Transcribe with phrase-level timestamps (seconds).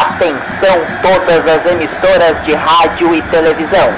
[0.00, 3.94] Atenção todas as emissoras de rádio e televisão.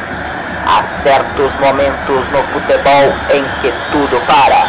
[0.67, 4.69] Há certos momentos no futebol em que tudo para.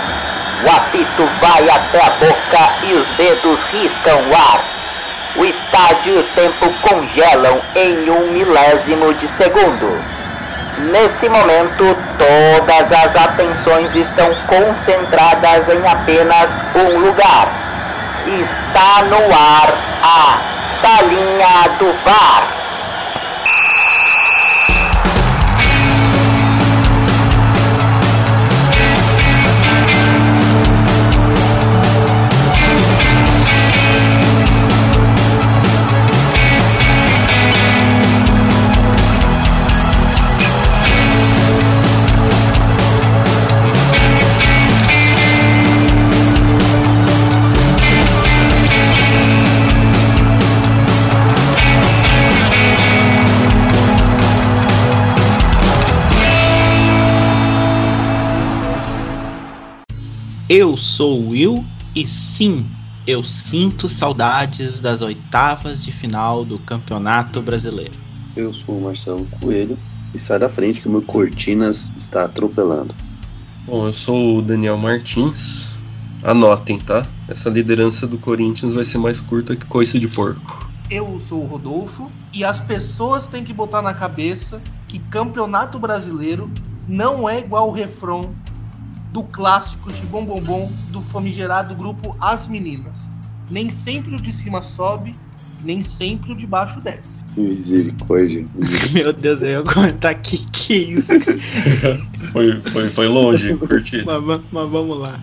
[0.64, 4.64] O apito vai até a boca e os dedos riscam o ar.
[5.36, 10.02] O estádio e o tempo congelam em um milésimo de segundo.
[10.78, 17.50] Nesse momento, todas as atenções estão concentradas em apenas um lugar.
[18.26, 20.47] Está no ar a
[20.82, 22.67] Salinha do VAR.
[60.50, 62.66] Eu sou o Will e sim,
[63.06, 67.96] eu sinto saudades das oitavas de final do Campeonato Brasileiro.
[68.34, 69.78] Eu sou o Marcelo Coelho
[70.14, 72.96] e sai da frente que o meu Cortinas está atropelando.
[73.66, 75.76] Bom, eu sou o Daniel Martins.
[76.24, 77.06] Anotem, tá?
[77.28, 80.72] Essa liderança do Corinthians vai ser mais curta que coice de porco.
[80.90, 86.50] Eu sou o Rodolfo e as pessoas têm que botar na cabeça que Campeonato Brasileiro
[86.88, 88.32] não é igual o refrão
[89.18, 93.10] do clássico de Bom Bom Bom do famigerado grupo As Meninas.
[93.50, 95.16] Nem sempre o de cima sobe,
[95.64, 97.26] nem sempre o de baixo desce.
[97.36, 98.46] Misericórdia.
[98.94, 101.12] Meu Deus, eu ia comentar que que é isso.
[102.32, 104.06] foi, foi, foi longe, curti.
[104.06, 105.20] mas, mas vamos lá.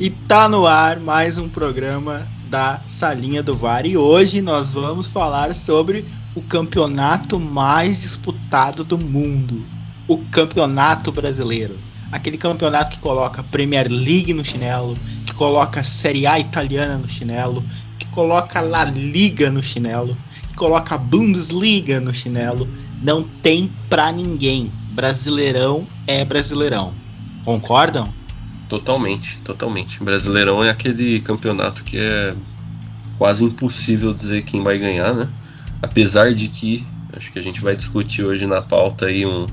[0.00, 3.84] E tá no ar mais um programa da Salinha do VAR.
[3.84, 9.66] E hoje nós vamos falar sobre o campeonato mais disputado do mundo.
[10.06, 11.78] O Campeonato Brasileiro
[12.10, 14.94] aquele campeonato que coloca Premier League no chinelo,
[15.26, 17.64] que coloca Série A italiana no chinelo,
[17.98, 20.16] que coloca La Liga no chinelo,
[20.48, 22.68] que coloca Bundesliga no chinelo,
[23.02, 24.72] não tem pra ninguém.
[24.92, 26.92] Brasileirão é Brasileirão.
[27.44, 28.12] Concordam?
[28.68, 30.02] Totalmente, totalmente.
[30.02, 32.34] Brasileirão é aquele campeonato que é
[33.16, 35.28] quase impossível dizer quem vai ganhar, né?
[35.80, 36.84] Apesar de que
[37.16, 39.46] acho que a gente vai discutir hoje na pauta aí um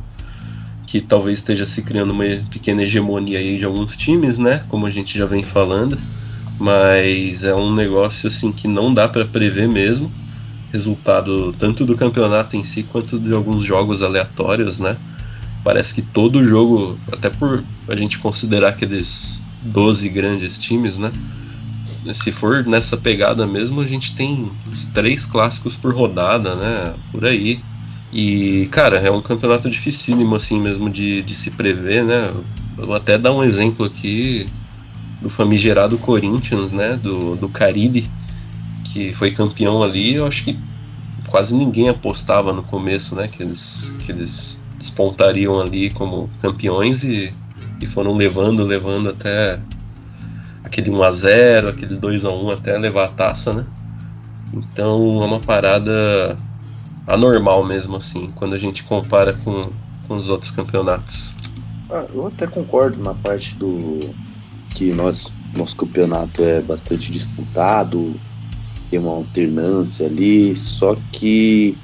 [0.85, 4.63] que talvez esteja se criando uma pequena hegemonia aí de alguns times, né?
[4.69, 5.97] Como a gente já vem falando,
[6.59, 10.11] mas é um negócio assim que não dá para prever mesmo.
[10.71, 14.97] Resultado tanto do campeonato em si quanto de alguns jogos aleatórios, né?
[15.63, 21.11] Parece que todo jogo, até por a gente considerar aqueles 12 grandes times, né?
[22.13, 26.93] Se for nessa pegada mesmo, a gente tem os três clássicos por rodada, né?
[27.11, 27.61] Por aí.
[28.13, 32.33] E, cara, é um campeonato dificílimo, assim mesmo, de, de se prever, né?
[32.77, 34.47] vou até dar um exemplo aqui
[35.21, 36.99] do famigerado Corinthians, né?
[37.01, 38.09] Do, do Caribe,
[38.85, 40.15] que foi campeão ali.
[40.15, 40.59] Eu acho que
[41.27, 43.27] quase ninguém apostava no começo, né?
[43.27, 47.33] Que eles, que eles despontariam ali como campeões e,
[47.81, 49.59] e foram levando, levando até
[50.63, 53.65] aquele 1 a 0 aquele 2 a 1 até levar a taça, né?
[54.53, 56.35] Então é uma parada
[57.07, 59.69] anormal mesmo, assim, quando a gente compara com,
[60.07, 61.35] com os outros campeonatos.
[61.89, 63.99] Ah, eu até concordo na parte do
[64.73, 68.15] que nós, nosso campeonato é bastante disputado,
[68.89, 71.77] tem uma alternância ali, só que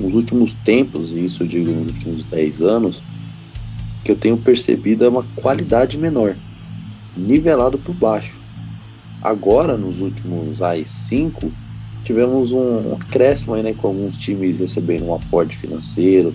[0.00, 3.02] nos últimos tempos, e isso eu digo nos últimos 10 anos,
[4.04, 6.36] que eu tenho percebido é uma qualidade menor,
[7.16, 8.40] nivelado por baixo.
[9.20, 11.52] Agora, nos últimos 5,
[12.06, 16.32] tivemos um acréscimo aí, né, com alguns times recebendo um aporte financeiro,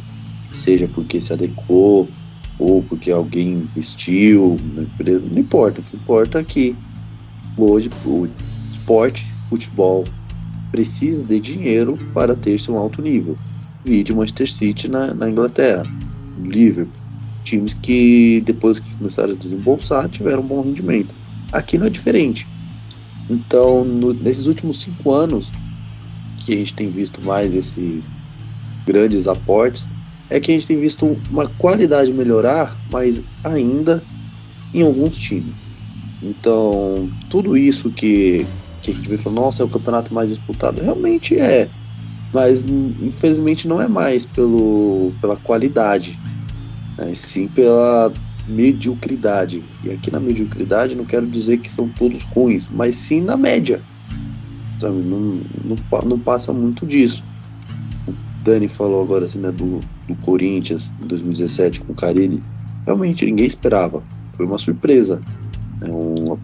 [0.50, 2.09] seja porque se adequou
[2.59, 4.58] ou porque alguém investiu,
[5.00, 6.76] não importa, o que importa é que
[7.58, 8.28] hoje o
[8.70, 10.04] esporte, futebol,
[10.72, 13.38] precisa de dinheiro para ter-se um alto nível.
[13.86, 15.86] Vídeo Manchester City na, na Inglaterra,
[16.44, 16.94] Liverpool,
[17.45, 21.16] times que depois que começaram a desembolsar tiveram um bom rendimento.
[21.51, 22.48] Aqui não é diferente.
[23.30, 25.51] Então, no, nesses últimos cinco anos,
[26.44, 28.12] que a gente tem visto mais esses
[28.86, 29.88] grandes aportes,
[30.30, 34.04] é que a gente tem visto uma qualidade melhorar, mas ainda
[34.74, 35.70] em alguns times.
[36.22, 38.46] Então, tudo isso que,
[38.82, 41.70] que a gente vê falando, nossa, é o campeonato mais disputado, realmente é.
[42.34, 46.18] Mas infelizmente não é mais pelo, pela qualidade,
[46.98, 48.14] né, sim pela
[48.48, 49.62] mediocridade.
[49.84, 53.82] E aqui na mediocridade não quero dizer que são todos ruins, mas sim na média.
[54.81, 54.98] Sabe?
[55.07, 57.24] Não, não, não passa muito disso.
[58.07, 58.13] O
[58.44, 62.44] Dani falou agora assim, né, do, do Corinthians em 2017 com o Carilli.
[62.86, 64.04] Realmente ninguém esperava.
[64.33, 65.22] Foi uma surpresa.
[65.81, 66.38] É um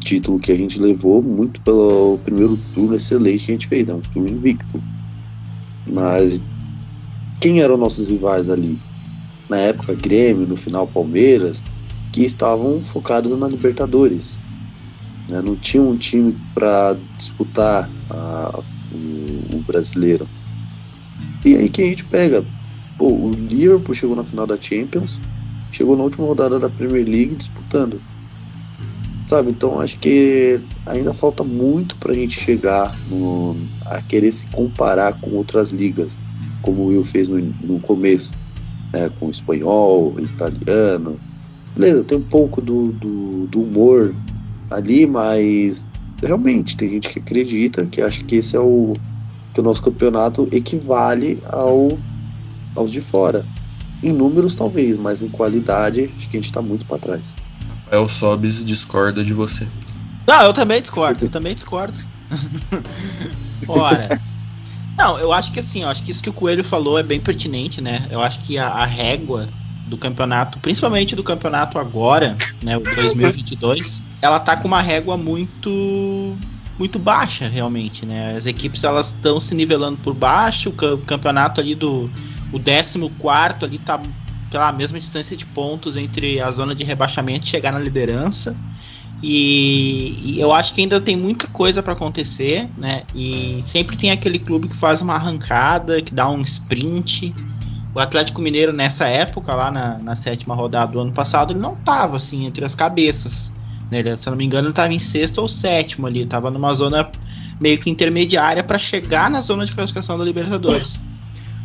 [0.00, 3.94] título que a gente levou muito pelo primeiro turno excelente que a gente fez, né?
[3.94, 4.82] um turno invicto.
[5.86, 6.40] Mas
[7.40, 8.78] quem eram nossos rivais ali?
[9.48, 11.62] Na época, Grêmio, no final, Palmeiras,
[12.12, 14.38] que estavam focados na Libertadores.
[15.30, 15.42] Né?
[15.42, 16.96] Não tinha um time para
[17.34, 18.60] disputar a,
[18.92, 20.28] o, o, brasileiro.
[21.44, 22.44] E aí que a gente pega?
[22.96, 25.20] Pô, o Liverpool chegou na final da Champions,
[25.70, 28.00] chegou na última rodada da Premier League disputando.
[29.26, 34.46] Sabe, então acho que ainda falta muito para a gente chegar no, a querer se
[34.46, 36.14] comparar com outras ligas,
[36.60, 38.30] como o Will fez no, no começo,
[38.92, 41.16] né, com o espanhol, italiano.
[41.74, 44.14] Beleza, tem um pouco do, do, do humor
[44.70, 45.86] ali, mas
[46.26, 48.94] realmente tem gente que acredita que acha que esse é o
[49.52, 51.98] que o nosso campeonato equivale ao
[52.74, 53.46] aos de fora.
[54.02, 57.34] Em números talvez, mas em qualidade acho que a gente está muito para trás.
[57.84, 59.68] Rafael Sobis discorda de você.
[60.26, 61.96] Não, eu também discordo, eu também discordo.
[63.68, 64.20] Ora.
[64.96, 67.20] Não, eu acho que assim, eu acho que isso que o Coelho falou é bem
[67.20, 68.06] pertinente, né?
[68.10, 69.48] Eu acho que a, a régua
[69.86, 76.36] do campeonato, principalmente do campeonato agora, né, o 2022, ela tá com uma régua muito
[76.78, 78.36] muito baixa realmente, né?
[78.36, 82.10] As equipes elas estão se nivelando por baixo, o campeonato ali do
[82.52, 84.00] o 14 ali tá
[84.50, 88.56] pela mesma distância de pontos entre a zona de rebaixamento e chegar na liderança.
[89.22, 93.04] E, e, eu acho que ainda tem muita coisa para acontecer, né?
[93.14, 97.34] E sempre tem aquele clube que faz uma arrancada, que dá um sprint,
[97.94, 101.74] o Atlético Mineiro nessa época, lá na, na sétima rodada do ano passado, ele não
[101.74, 103.52] estava assim entre as cabeças.
[103.90, 104.00] Né?
[104.00, 106.74] Ele, se eu não me engano, ele estava em sexto ou sétimo ali, estava numa
[106.74, 107.08] zona
[107.60, 111.00] meio que intermediária para chegar na zona de classificação da Libertadores.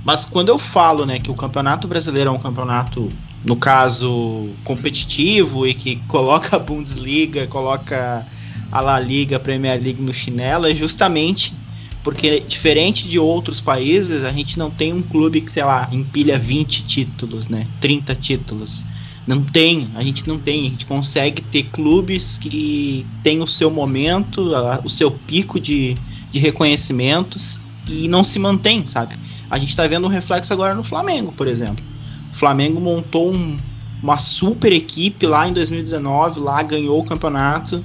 [0.06, 3.10] Mas quando eu falo né, que o Campeonato Brasileiro é um campeonato,
[3.44, 8.26] no caso, competitivo e que coloca a Bundesliga, coloca
[8.72, 11.54] a La Liga, a Premier League no chinelo, é justamente
[12.04, 16.40] porque, diferente de outros países, a gente não tem um clube que, sei lá, empilha
[16.40, 17.68] 20 títulos, né?
[17.82, 18.86] 30 títulos.
[19.28, 20.68] Não tem, a gente não tem.
[20.68, 24.52] A gente consegue ter clubes que têm o seu momento,
[24.84, 25.96] o seu pico de,
[26.32, 29.16] de reconhecimentos e não se mantém, sabe?
[29.50, 31.84] A gente tá vendo um reflexo agora no Flamengo, por exemplo.
[32.32, 33.58] O Flamengo montou um,
[34.02, 37.84] uma super equipe lá em 2019, lá ganhou o campeonato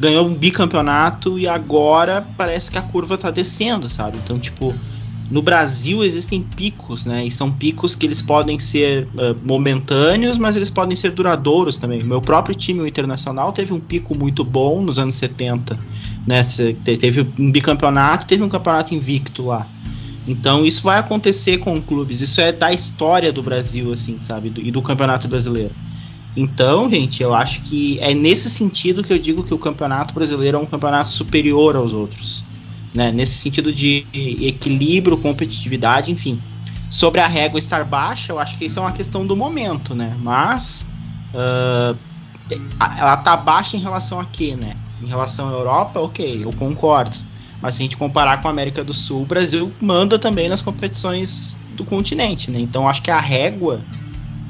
[0.00, 4.16] ganhou um bicampeonato e agora parece que a curva tá descendo, sabe?
[4.24, 4.74] Então, tipo,
[5.30, 7.26] no Brasil existem picos, né?
[7.26, 12.02] E são picos que eles podem ser uh, momentâneos, mas eles podem ser duradouros também.
[12.02, 15.78] Meu próprio time, o Internacional, teve um pico muito bom nos anos 70,
[16.26, 16.40] né?
[16.82, 19.68] Teve um bicampeonato, teve um campeonato invicto lá.
[20.26, 22.22] Então isso vai acontecer com clubes.
[22.22, 24.50] Isso é da história do Brasil, assim, sabe?
[24.56, 25.74] E do Campeonato Brasileiro.
[26.36, 30.58] Então, gente, eu acho que é nesse sentido que eu digo que o campeonato brasileiro
[30.58, 32.44] é um campeonato superior aos outros.
[32.94, 33.10] Né?
[33.10, 36.40] Nesse sentido de equilíbrio, competitividade, enfim.
[36.88, 40.16] Sobre a régua estar baixa, eu acho que isso é uma questão do momento, né?
[40.20, 40.84] Mas
[41.32, 41.96] uh,
[42.98, 44.76] ela tá baixa em relação a quê, né?
[45.00, 47.16] Em relação à Europa, ok, eu concordo.
[47.62, 50.62] Mas se a gente comparar com a América do Sul, o Brasil manda também nas
[50.62, 52.58] competições do continente, né?
[52.58, 53.80] Então acho que a régua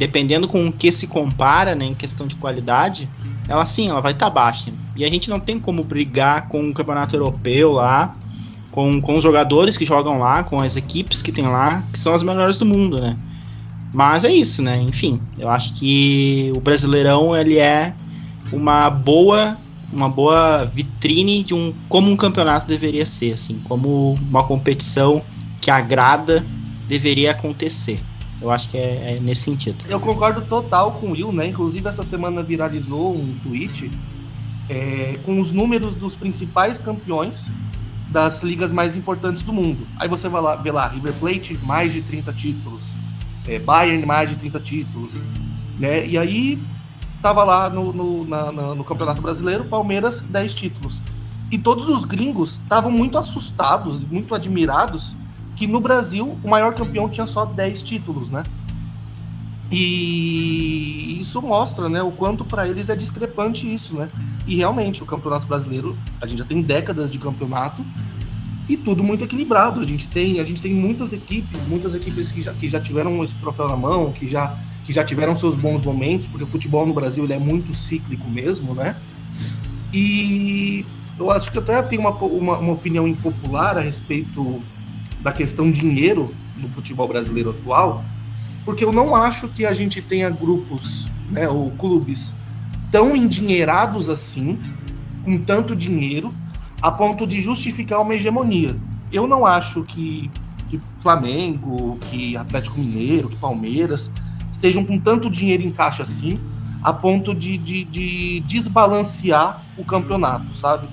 [0.01, 3.07] dependendo com o que se compara, né, em questão de qualidade,
[3.47, 4.73] ela sim, ela vai estar tá baixa.
[4.97, 8.17] E a gente não tem como brigar com o campeonato europeu lá,
[8.73, 12.15] com, com os jogadores que jogam lá, com as equipes que tem lá, que são
[12.15, 13.15] as melhores do mundo, né?
[13.93, 14.81] Mas é isso, né?
[14.81, 17.93] Enfim, eu acho que o Brasileirão ele é
[18.51, 19.59] uma boa
[19.93, 25.21] uma boa vitrine de um como um campeonato deveria ser, assim, como uma competição
[25.61, 26.47] que agrada
[26.89, 28.01] deveria acontecer.
[28.41, 29.85] Eu acho que é, é, nesse sentido.
[29.89, 31.49] Eu concordo total com o Will, né?
[31.49, 33.91] Inclusive, essa semana viralizou um tweet
[34.69, 37.51] é, com os números dos principais campeões
[38.09, 39.87] das ligas mais importantes do mundo.
[39.99, 42.97] Aí você vai lá, vê lá, River Plate, mais de 30 títulos.
[43.47, 45.23] É, Bayern, mais de 30 títulos.
[45.79, 46.07] Né?
[46.07, 46.59] E aí,
[47.21, 51.03] tava lá no, no, na, na, no Campeonato Brasileiro, Palmeiras, 10 títulos.
[51.51, 55.15] E todos os gringos estavam muito assustados, muito admirados
[55.61, 58.45] que no Brasil o maior campeão tinha só 10 títulos, né?
[59.71, 64.09] E isso mostra, né, o quanto para eles é discrepante isso, né?
[64.47, 67.85] E realmente o Campeonato Brasileiro, a gente já tem décadas de campeonato
[68.71, 69.81] e tudo muito equilibrado.
[69.81, 73.23] A gente tem, a gente tem muitas equipes, muitas equipes que já, que já tiveram
[73.23, 76.87] esse troféu na mão, que já, que já tiveram seus bons momentos, porque o futebol
[76.87, 78.97] no Brasil ele é muito cíclico mesmo, né?
[79.93, 80.87] E
[81.19, 84.63] eu acho que até tenho uma, uma, uma opinião impopular a respeito
[85.23, 88.05] da questão dinheiro no futebol brasileiro atual,
[88.65, 92.35] porque eu não acho que a gente tenha grupos, né, ou clubes
[92.91, 94.59] tão endinheirados assim,
[95.25, 96.33] com tanto dinheiro,
[96.83, 98.77] a ponto de justificar uma hegemonia.
[99.13, 100.31] Eu não acho que,
[100.69, 104.11] que Flamengo, que Atlético Mineiro, que Palmeiras
[104.51, 106.39] estejam com tanto dinheiro em caixa assim,
[106.83, 110.89] a ponto de, de, de desbalancear o campeonato, sabe?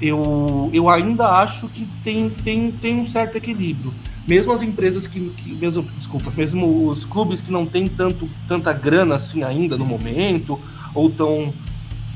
[0.00, 3.94] Eu, eu ainda acho que tem, tem, tem um certo equilíbrio.
[4.26, 8.72] Mesmo as empresas que, que mesmo, desculpa, mesmo os clubes que não têm tanto, tanta
[8.72, 10.60] grana assim ainda no momento,
[10.94, 11.54] ou estão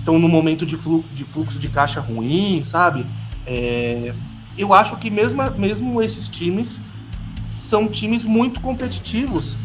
[0.01, 3.05] estão no momento de fluxo, de fluxo de caixa ruim, sabe?
[3.47, 4.15] É,
[4.57, 6.81] eu acho que mesmo, mesmo esses times
[7.51, 9.57] são times muito competitivos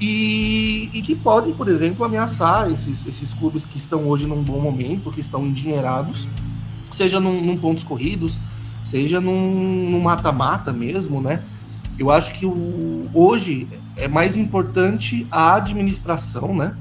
[0.00, 4.60] e, e, que podem, por exemplo, ameaçar esses, esses clubes que estão hoje num bom
[4.60, 6.28] momento, que estão endinheirados,
[6.98, 8.40] seja num, num pontos corridos,
[8.84, 11.42] seja num mata-mata mesmo, né?
[11.98, 16.76] Eu acho que o, hoje é mais importante a administração, né?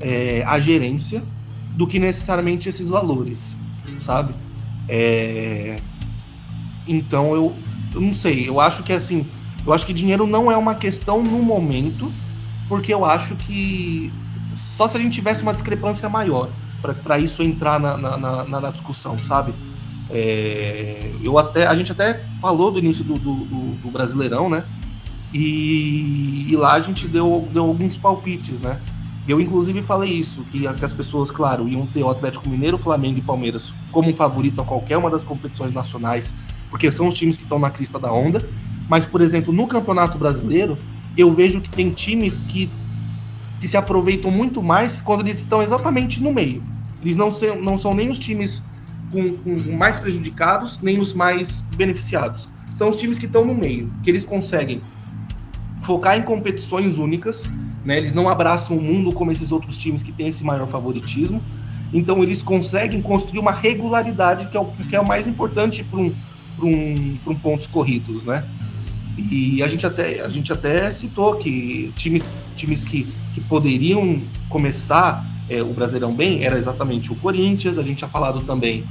[0.00, 1.22] É, a gerência,
[1.74, 3.54] do que necessariamente esses valores,
[3.98, 4.34] sabe?
[4.88, 5.80] É...
[6.86, 7.56] Então eu,
[7.94, 9.26] eu não sei, eu acho que assim,
[9.66, 12.12] eu acho que dinheiro não é uma questão no momento,
[12.68, 14.12] porque eu acho que
[14.56, 18.70] só se a gente tivesse uma discrepância maior para isso entrar na, na, na, na
[18.70, 19.54] discussão, sabe?
[20.10, 24.64] É, eu até, a gente até falou do início do, do, do Brasileirão, né?
[25.32, 28.80] E, e, lá a gente deu, deu alguns palpites, né?
[29.26, 33.18] Eu, inclusive, falei isso, que, que as pessoas, claro, iam ter o Atlético Mineiro, Flamengo
[33.18, 36.32] e Palmeiras como favorito a qualquer uma das competições nacionais,
[36.70, 38.48] porque são os times que estão na crista da onda.
[38.88, 40.76] Mas, por exemplo, no Campeonato Brasileiro,
[41.14, 42.70] eu vejo que tem times que,
[43.60, 46.62] que se aproveitam muito mais quando eles estão exatamente no meio.
[47.02, 47.28] Eles não,
[47.60, 48.62] não são nem os times
[49.10, 52.48] com, com mais prejudicados, nem os mais beneficiados.
[52.74, 54.80] São os times que estão no meio, que eles conseguem
[55.82, 57.48] focar em competições únicas
[57.88, 57.96] né?
[57.96, 61.42] Eles não abraçam o mundo como esses outros times que têm esse maior favoritismo.
[61.90, 65.98] Então eles conseguem construir uma regularidade que é o, que é o mais importante para
[65.98, 66.14] um,
[66.60, 68.44] um, um pontos corridos, né?
[69.18, 75.26] E a gente até, a gente até citou que times, times que, que poderiam começar
[75.48, 78.84] é, o Brasileirão bem era exatamente o Corinthians, a gente tinha falado também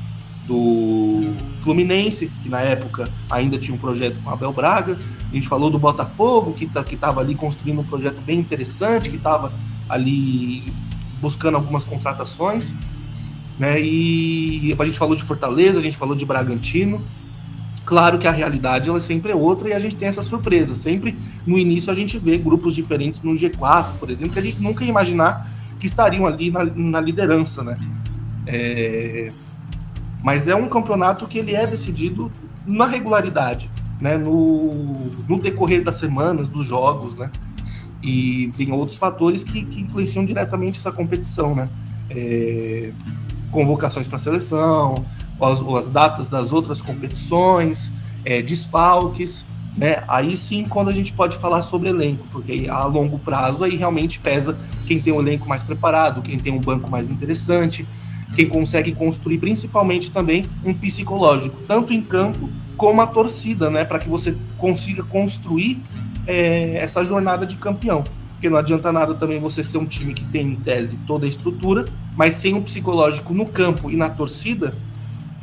[0.47, 1.21] do
[1.59, 4.97] Fluminense, que na época ainda tinha um projeto com Abel Braga.
[5.29, 9.17] A gente falou do Botafogo, que tá, estava ali construindo um projeto bem interessante, que
[9.17, 9.51] estava
[9.89, 10.73] ali
[11.21, 12.73] buscando algumas contratações.
[13.59, 13.81] Né?
[13.81, 17.03] E a gente falou de Fortaleza, a gente falou de Bragantino.
[17.87, 20.75] Claro que a realidade ela sempre é outra e a gente tem essa surpresa.
[20.75, 24.61] Sempre no início a gente vê grupos diferentes no G4, por exemplo, que a gente
[24.61, 27.79] nunca ia imaginar que estariam ali na, na liderança, né?
[28.45, 29.31] É,
[30.21, 32.29] mas é um campeonato que ele é decidido
[32.65, 34.17] na regularidade, né?
[34.17, 37.31] no, no decorrer das semanas, dos jogos, né?
[38.03, 41.69] E tem outros fatores que, que influenciam diretamente essa competição, né?
[42.09, 42.91] É,
[43.49, 45.05] convocações para a seleção,
[45.41, 47.91] as, as, datas das outras competições,
[48.25, 49.45] é, desfalques,
[49.77, 50.03] né?
[50.07, 54.19] Aí sim, quando a gente pode falar sobre elenco, porque a longo prazo aí realmente
[54.19, 57.85] pesa quem tem um elenco mais preparado, quem tem um banco mais interessante,
[58.35, 63.99] quem consegue construir principalmente também um psicológico, tanto em campo como a torcida, né, para
[63.99, 65.81] que você consiga construir
[66.25, 68.03] é, essa jornada de campeão.
[68.33, 71.29] Porque não adianta nada também você ser um time que tem em tese toda a
[71.29, 74.75] estrutura, mas sem um psicológico no campo e na torcida,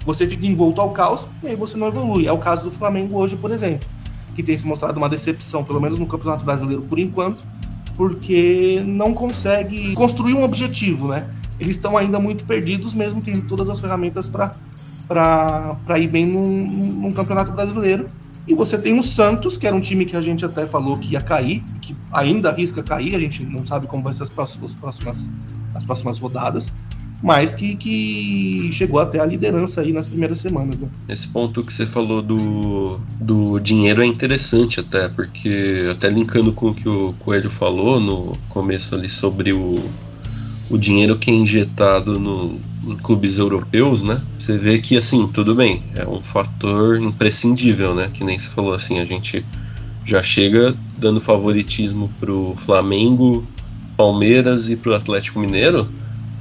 [0.05, 2.27] você fica envolto ao caos e aí você não evolui.
[2.27, 3.89] É o caso do Flamengo hoje, por exemplo,
[4.35, 7.45] que tem se mostrado uma decepção, pelo menos no Campeonato Brasileiro por enquanto,
[7.97, 11.29] porque não consegue construir um objetivo, né?
[11.59, 17.13] eles estão ainda muito perdidos, mesmo tendo todas as ferramentas para ir bem num, num,
[17.13, 18.09] campeonato brasileiro.
[18.47, 21.13] E você tem o Santos, que era um time que a gente até falou que
[21.13, 24.73] ia cair, que ainda arrisca cair, a gente não sabe como vai ser as próximas,
[24.73, 25.31] as próximas,
[25.75, 26.71] as próximas rodadas,
[27.25, 30.79] mas que, que chegou até a liderança aí nas primeiras semanas.
[30.79, 30.89] Né?
[31.09, 36.69] Esse ponto que você falou do, do dinheiro é interessante até, porque até linkando com
[36.69, 39.77] o que o Coelho falou no começo ali sobre o,
[40.69, 44.21] o dinheiro que é injetado no, em clubes europeus, né?
[44.39, 48.11] Você vê que assim, tudo bem, é um fator imprescindível, né?
[48.13, 49.43] Que nem você falou assim, a gente
[50.05, 53.47] já chega dando favoritismo pro Flamengo,
[53.97, 55.89] Palmeiras e pro Atlético Mineiro,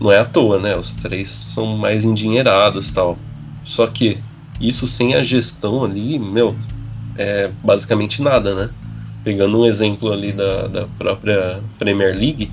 [0.03, 0.75] não é à toa, né?
[0.75, 3.17] Os três são mais endinheirados, tal.
[3.63, 4.17] Só que
[4.60, 6.55] isso sem a gestão ali, meu,
[7.17, 8.69] é basicamente nada, né?
[9.24, 12.51] Pegando um exemplo ali da, da própria Premier League,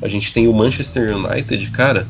[0.00, 2.06] a gente tem o Manchester United, cara.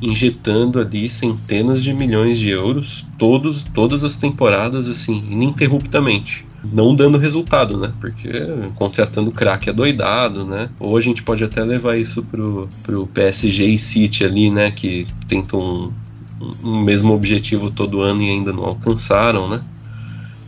[0.00, 7.18] injetando ali centenas de milhões de euros todos, todas as temporadas assim ininterruptamente não dando
[7.18, 7.92] resultado, né?
[8.00, 8.28] Porque
[8.74, 10.68] contratando craque é doidado, né?
[10.78, 14.70] Ou a gente pode até levar isso pro, pro PSG e City ali, né?
[14.70, 15.92] Que tentam
[16.40, 19.60] um, um mesmo objetivo todo ano e ainda não alcançaram, né?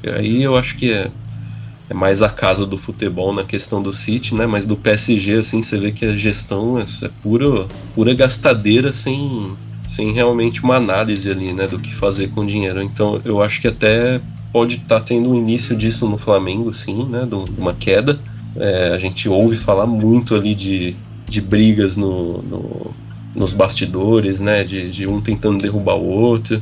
[0.02, 1.10] E aí eu acho que é,
[1.88, 4.46] é mais a casa do futebol na questão do City, né?
[4.46, 9.52] Mas do PSG, assim, você vê que a gestão é, é pura, pura gastadeira sem,
[9.88, 11.66] sem realmente uma análise ali, né?
[11.66, 12.82] Do que fazer com o dinheiro.
[12.82, 14.20] Então eu acho que até
[14.52, 17.26] pode estar tá tendo um início disso no Flamengo, sim, né?
[17.26, 18.18] De uma queda.
[18.54, 20.94] É, a gente ouve falar muito ali de,
[21.26, 22.92] de brigas no, no
[23.34, 24.62] nos bastidores, né?
[24.64, 26.60] De, de, um tentando derrubar o outro.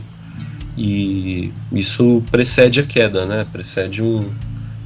[0.76, 3.44] E isso precede a queda, né?
[3.50, 4.30] Precede um.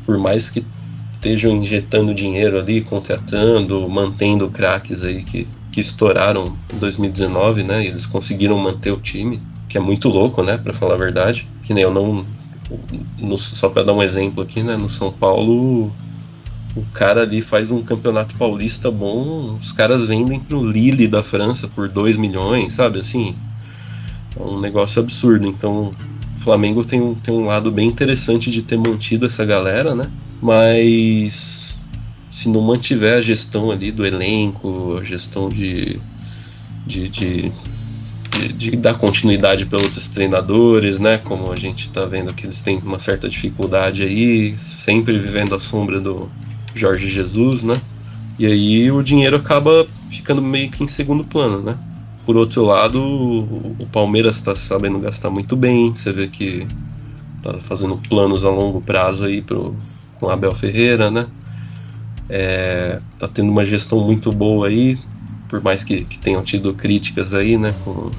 [0.05, 0.65] Por mais que
[1.13, 7.85] estejam injetando dinheiro ali, contratando, mantendo craques aí que, que estouraram em 2019, né?
[7.85, 10.59] E eles conseguiram manter o time, que é muito louco, né?
[10.59, 11.47] Para falar a verdade.
[11.63, 12.25] Que nem eu não,
[13.19, 15.93] no, só para dar um exemplo aqui, né, no São Paulo,
[16.77, 21.69] o cara ali faz um campeonato paulista bom, os caras vendem pro Lille da França
[21.69, 22.99] por 2 milhões, sabe?
[22.99, 23.35] Assim,
[24.37, 25.47] é um negócio absurdo.
[25.47, 25.95] Então,
[26.35, 30.11] o Flamengo tem um, tem um lado bem interessante de ter mantido essa galera, né?
[30.43, 31.79] Mas
[32.31, 36.01] se não mantiver a gestão ali do elenco, a gestão de,
[36.85, 37.53] de, de
[38.39, 41.19] de, de, dar continuidade para outros treinadores, né?
[41.19, 45.61] Como a gente está vendo que eles têm uma certa dificuldade aí, sempre vivendo à
[45.61, 46.31] sombra do
[46.75, 47.81] Jorge Jesus, né?
[48.39, 51.79] E aí o dinheiro acaba ficando meio que em segundo plano, né?
[52.27, 56.67] Por outro lado, o Palmeiras está sabendo gastar muito bem, você vê que
[57.43, 59.77] tá fazendo planos a longo prazo aí pro,
[60.19, 61.27] com Abel Ferreira, né?
[62.29, 64.99] É, tá tendo uma gestão muito boa aí,
[65.55, 68.11] por mais que, que tenham tido críticas aí, né, com,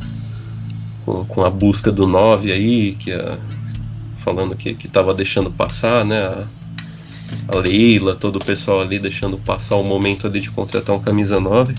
[1.04, 3.38] com, com a busca do 9 aí, que a,
[4.16, 6.48] falando que, tava deixando passar, né, a,
[7.50, 11.38] a Leila, todo o pessoal ali deixando passar o momento ali de contratar um camisa
[11.38, 11.76] 9.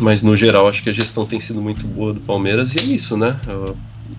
[0.00, 2.82] Mas no geral acho que a gestão tem sido muito boa do Palmeiras e é
[2.82, 3.38] isso, né?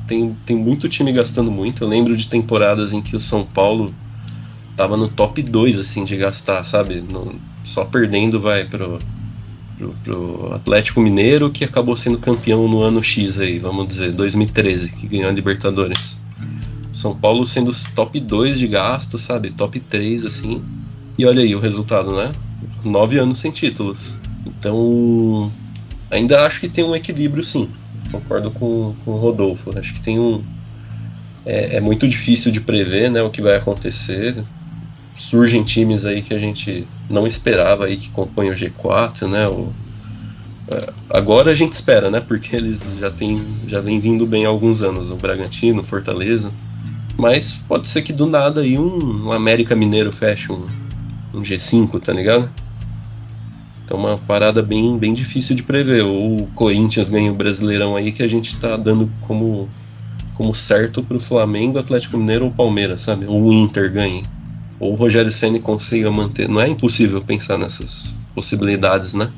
[0.08, 1.84] Tem, tem muito time gastando muito.
[1.84, 3.94] Eu lembro de temporadas em que o São Paulo
[4.78, 7.02] tava no top 2 assim de gastar, sabe?
[7.02, 9.00] No, só perdendo vai pro,
[9.78, 14.90] pro, pro Atlético Mineiro, que acabou sendo campeão no ano X aí, vamos dizer, 2013,
[14.90, 16.18] que ganhou a Libertadores.
[16.94, 19.52] São Paulo sendo top 2 de gasto, sabe?
[19.52, 20.64] Top 3, assim.
[21.18, 22.32] E olha aí o resultado, né?
[22.84, 24.16] Nove anos sem títulos.
[24.46, 25.52] Então,
[26.10, 27.70] ainda acho que tem um equilíbrio, sim.
[28.12, 29.78] Concordo com, com o Rodolfo.
[29.78, 30.42] Acho que tem um.
[31.46, 34.44] É, é muito difícil de prever né, o que vai acontecer
[35.18, 39.48] surgem times aí que a gente não esperava aí que compõem o G4, né?
[39.48, 39.70] O,
[40.68, 42.20] é, agora a gente espera, né?
[42.20, 46.52] Porque eles já têm, já vem vindo bem há alguns anos, o Bragantino, Fortaleza.
[47.18, 50.66] Mas pode ser que do nada aí um, um América Mineiro feche um,
[51.34, 52.50] um G5, tá ligado?
[53.86, 56.04] Então uma parada bem, bem difícil de prever.
[56.04, 59.70] Ou o Corinthians ganha o Brasileirão aí que a gente tá dando como,
[60.34, 63.26] como certo pro Flamengo, Atlético Mineiro ou Palmeiras, sabe?
[63.28, 64.24] Ou o Inter ganha
[64.80, 66.50] ou o Rogério Ceni consiga manter.
[66.50, 69.30] Não é impossível pensar nessas possibilidades, né?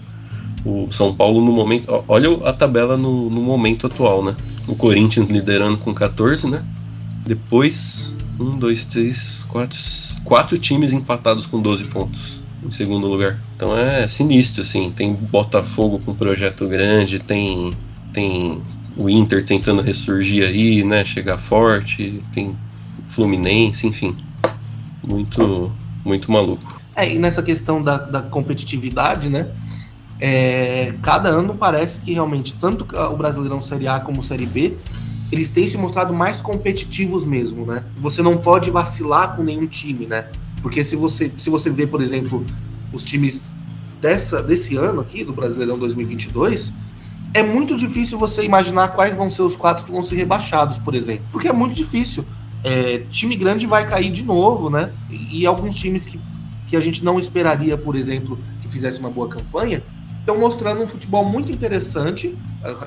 [0.65, 2.04] O São Paulo no momento.
[2.08, 4.36] Olha a tabela no, no momento atual, né?
[4.67, 6.63] O Corinthians liderando com 14, né?
[7.26, 9.78] Depois, um, dois, três, quatro,
[10.23, 13.39] quatro times empatados com 12 pontos em segundo lugar.
[13.56, 14.91] Então é sinistro, assim.
[14.91, 17.73] Tem Botafogo com projeto grande, tem,
[18.12, 18.62] tem
[18.97, 21.06] o Inter tentando ressurgir aí, né?
[21.06, 22.56] Chegar forte, tem
[23.06, 24.15] Fluminense, enfim
[25.07, 25.71] muito,
[26.03, 26.81] muito maluco.
[26.95, 29.49] É, e nessa questão da, da competitividade, né?
[30.19, 34.75] É, cada ano parece que realmente, tanto o Brasileirão Série A como Série B,
[35.31, 37.83] eles têm se mostrado mais competitivos mesmo, né?
[37.97, 40.27] Você não pode vacilar com nenhum time, né?
[40.61, 42.45] Porque se você, se você vê, por exemplo,
[42.91, 43.43] os times
[44.01, 46.73] dessa, desse ano aqui, do Brasileirão 2022,
[47.33, 50.95] é muito difícil você imaginar quais vão ser os quatro que vão ser rebaixados, por
[50.95, 51.25] exemplo.
[51.31, 52.25] Porque é muito difícil
[52.67, 54.91] é, time grande vai cair de novo, né?
[55.10, 56.19] E, e, alguns times que,
[56.67, 59.82] que a gente não esperaria, por exemplo, que fizesse uma boa campanha,
[60.19, 62.38] estão mostrando um futebol muito interessante.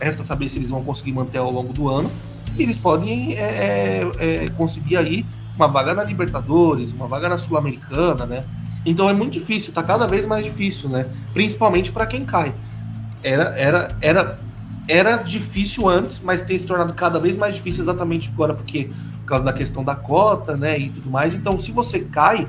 [0.00, 2.10] Resta saber se eles vão conseguir manter ao longo do ano.
[2.58, 5.24] E eles podem é, é, é conseguir aí
[5.56, 8.44] uma vaga na Libertadores, uma vaga na Sul-Americana, né?
[8.84, 11.06] Então é muito difícil, tá cada vez mais difícil, né?
[11.32, 12.54] Principalmente para quem cai.
[13.22, 14.36] Era, era, era,
[14.88, 18.90] era difícil antes, mas tem se tornado cada vez mais difícil exatamente agora, porque
[19.30, 21.34] causa da questão da cota, né, e tudo mais.
[21.34, 22.46] Então, se você cai,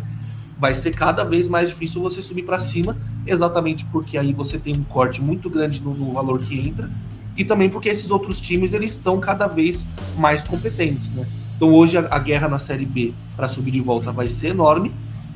[0.58, 4.76] vai ser cada vez mais difícil você subir para cima, exatamente porque aí você tem
[4.76, 6.90] um corte muito grande no, no, valor que entra
[7.38, 9.86] e também porque esses outros times eles estão cada vez
[10.18, 11.26] mais competentes, né?
[11.56, 14.94] Então hoje a, a guerra na Série B para subir de volta vai ser enorme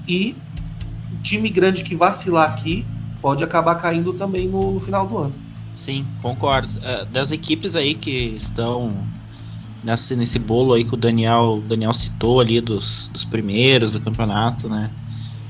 [0.08, 0.36] e
[1.12, 2.86] o time grande que vacilar aqui
[3.22, 5.34] pode acabar caindo também no, no final do ano.
[5.76, 6.70] Sim, concordo.
[6.82, 8.90] É, das equipes aí que estão
[9.84, 14.68] nesse, nesse bolo aí que o Daniel, Daniel citou ali dos, dos primeiros do campeonato,
[14.68, 14.90] né?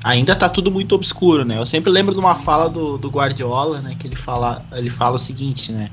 [0.03, 1.57] Ainda tá tudo muito obscuro, né?
[1.57, 3.95] Eu sempre lembro de uma fala do, do Guardiola, né?
[3.97, 5.89] Que ele fala, ele fala o seguinte, né?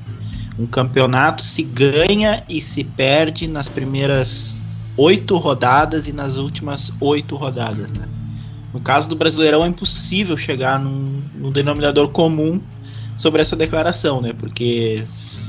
[0.59, 4.59] Um campeonato se ganha e se perde nas primeiras
[4.97, 8.07] oito rodadas e nas últimas oito rodadas, né?
[8.73, 12.61] No caso do Brasileirão é impossível chegar num, num denominador comum
[13.17, 14.33] sobre essa declaração, né?
[14.33, 15.05] Porque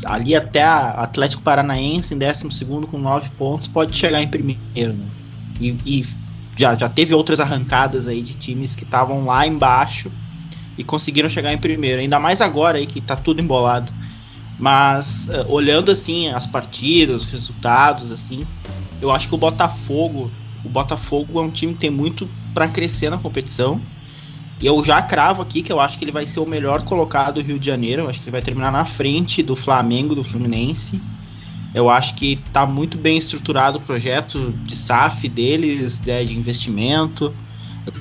[0.06, 5.06] ali até Atlético Paranaense em 12 com 9 pontos pode chegar em primeiro, né?
[5.60, 6.06] E, e,
[6.56, 10.12] já, já teve outras arrancadas aí de times que estavam lá embaixo
[10.78, 13.92] e conseguiram chegar em primeiro, ainda mais agora aí que tá tudo embolado.
[14.60, 18.46] Mas uh, olhando assim as partidas, os resultados assim,
[19.02, 20.32] eu acho que o Botafogo,
[20.64, 23.82] o Botafogo é um time que tem muito para crescer na competição.
[24.64, 27.42] Eu já cravo aqui que eu acho que ele vai ser o melhor colocado do
[27.42, 28.04] Rio de Janeiro.
[28.04, 31.02] Eu acho que ele vai terminar na frente do Flamengo, do Fluminense.
[31.74, 37.36] Eu acho que está muito bem estruturado o projeto de SAF deles, né, de investimento.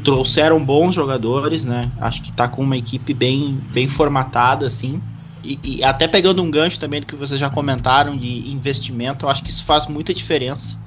[0.04, 1.90] Trouxeram bons jogadores, né?
[2.00, 5.02] Acho que está com uma equipe bem, bem formatada, assim.
[5.42, 9.30] E, e, até pegando um gancho também do que vocês já comentaram de investimento, eu
[9.30, 10.78] acho que isso faz muita diferença.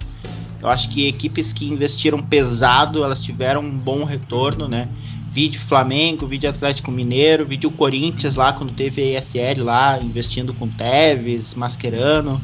[0.61, 4.87] Eu acho que equipes que investiram pesado, elas tiveram um bom retorno, né?
[5.35, 10.65] Vídeo Flamengo, vídeo Atlético Mineiro, vídeo Corinthians lá quando teve a ESL lá investindo com
[10.65, 12.41] Tevez, Mascherano.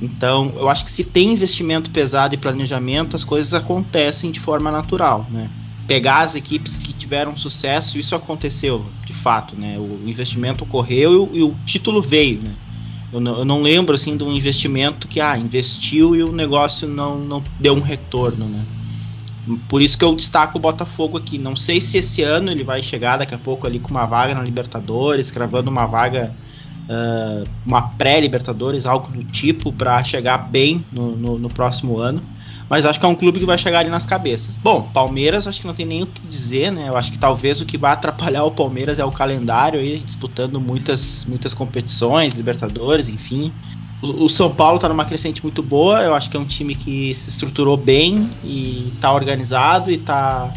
[0.00, 4.70] Então, eu acho que se tem investimento pesado e planejamento, as coisas acontecem de forma
[4.70, 5.50] natural, né?
[5.86, 9.78] Pegar as equipes que tiveram sucesso, isso aconteceu, de fato, né?
[9.78, 12.54] O investimento ocorreu e, e o título veio, né?
[13.12, 16.88] Eu não, eu não, lembro assim de um investimento que ah, investiu e o negócio
[16.88, 18.64] não, não deu um retorno, né?
[19.68, 21.36] Por isso que eu destaco o Botafogo aqui.
[21.36, 24.34] Não sei se esse ano ele vai chegar daqui a pouco ali com uma vaga
[24.34, 26.32] na Libertadores, cravando uma vaga,
[26.88, 32.22] uh, uma pré-Libertadores, algo do tipo, para chegar bem no, no, no, próximo ano.
[32.70, 34.56] Mas acho que é um clube que vai chegar ali nas cabeças.
[34.56, 36.88] Bom, Palmeiras acho que não tem nem o que dizer, né?
[36.88, 40.60] Eu acho que talvez o que vai atrapalhar o Palmeiras é o calendário aí, disputando
[40.60, 43.52] muitas, muitas competições, Libertadores, enfim.
[44.02, 46.02] O, São Paulo está numa crescente muito boa.
[46.02, 50.52] Eu acho que é um time que se estruturou bem e está organizado e tá.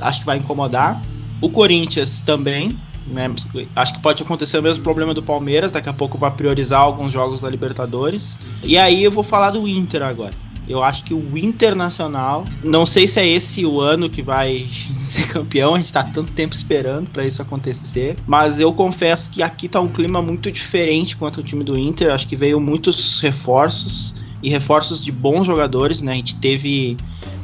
[0.00, 1.00] Acho que vai incomodar.
[1.40, 2.78] O Corinthians também.
[3.06, 3.30] Né?
[3.74, 5.72] Acho que pode acontecer o mesmo problema do Palmeiras.
[5.72, 8.38] Daqui a pouco vai priorizar alguns jogos da Libertadores.
[8.62, 10.34] E aí eu vou falar do Inter agora.
[10.70, 14.68] Eu acho que o Internacional, não sei se é esse o ano que vai
[15.02, 19.42] ser campeão, a gente tá tanto tempo esperando para isso acontecer, mas eu confesso que
[19.42, 23.20] aqui tá um clima muito diferente quanto o time do Inter, acho que veio muitos
[23.20, 26.12] reforços e reforços de bons jogadores, né?
[26.12, 26.96] A gente teve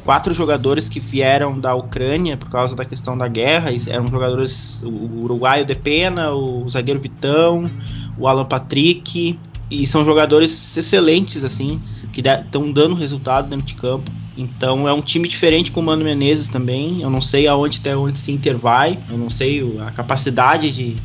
[0.05, 5.25] quatro jogadores que vieram da Ucrânia por causa da questão da guerra, eram jogadores o
[5.25, 7.69] uruguaio de Pena, o zagueiro Vitão,
[8.17, 9.37] o Alan Patrick,
[9.70, 11.81] e são jogadores excelentes, assim,
[12.12, 14.11] que estão dando resultado dentro de campo.
[14.37, 17.00] Então é um time diferente com o Mano Menezes também.
[17.00, 18.98] Eu não sei aonde até onde se Inter vai.
[19.09, 20.96] Eu não sei a capacidade de,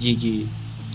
[0.00, 0.46] de, de,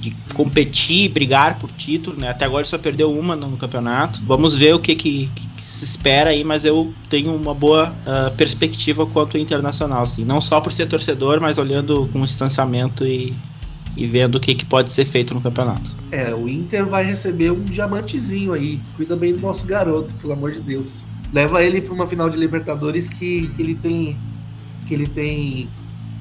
[0.02, 2.18] de competir brigar por título.
[2.18, 2.30] Né?
[2.30, 4.22] Até agora ele só perdeu uma no campeonato.
[4.26, 8.36] Vamos ver o que, que, que se espera aí, mas eu tenho uma boa uh,
[8.36, 10.02] perspectiva quanto ao internacional.
[10.02, 10.26] Assim.
[10.26, 13.36] Não só por ser torcedor, mas olhando com distanciamento e,
[13.98, 15.96] e vendo o que, que pode ser feito no campeonato.
[16.12, 18.80] É, o Inter vai receber um diamantezinho aí.
[18.96, 21.04] Cuida bem do nosso garoto, pelo amor de Deus.
[21.34, 24.18] Leva ele para uma final de Libertadores que, que ele tem
[24.88, 25.70] que ele tem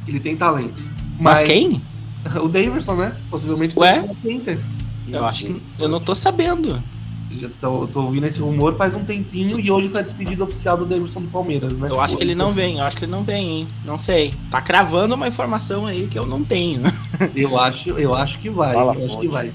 [0.04, 0.88] que ele tem talento.
[1.20, 1.82] Mas, Mas quem?
[2.42, 3.16] O Davidson, né?
[3.30, 4.28] Possivelmente o?
[4.28, 4.58] Inter.
[5.06, 6.82] Eu acho que eu não tô sabendo
[7.30, 10.76] já tô, tô, ouvindo esse rumor faz um tempinho e hoje foi a despedida oficial
[10.76, 11.88] do Davidson do Palmeiras, né?
[11.90, 13.68] Eu acho que ele não vem, eu acho que ele não vem, hein?
[13.84, 14.32] Não sei.
[14.50, 16.82] Tá cravando uma informação aí que eu não tenho.
[17.34, 18.74] eu acho, eu acho que vai.
[18.74, 19.52] Fala, eu acho que vai.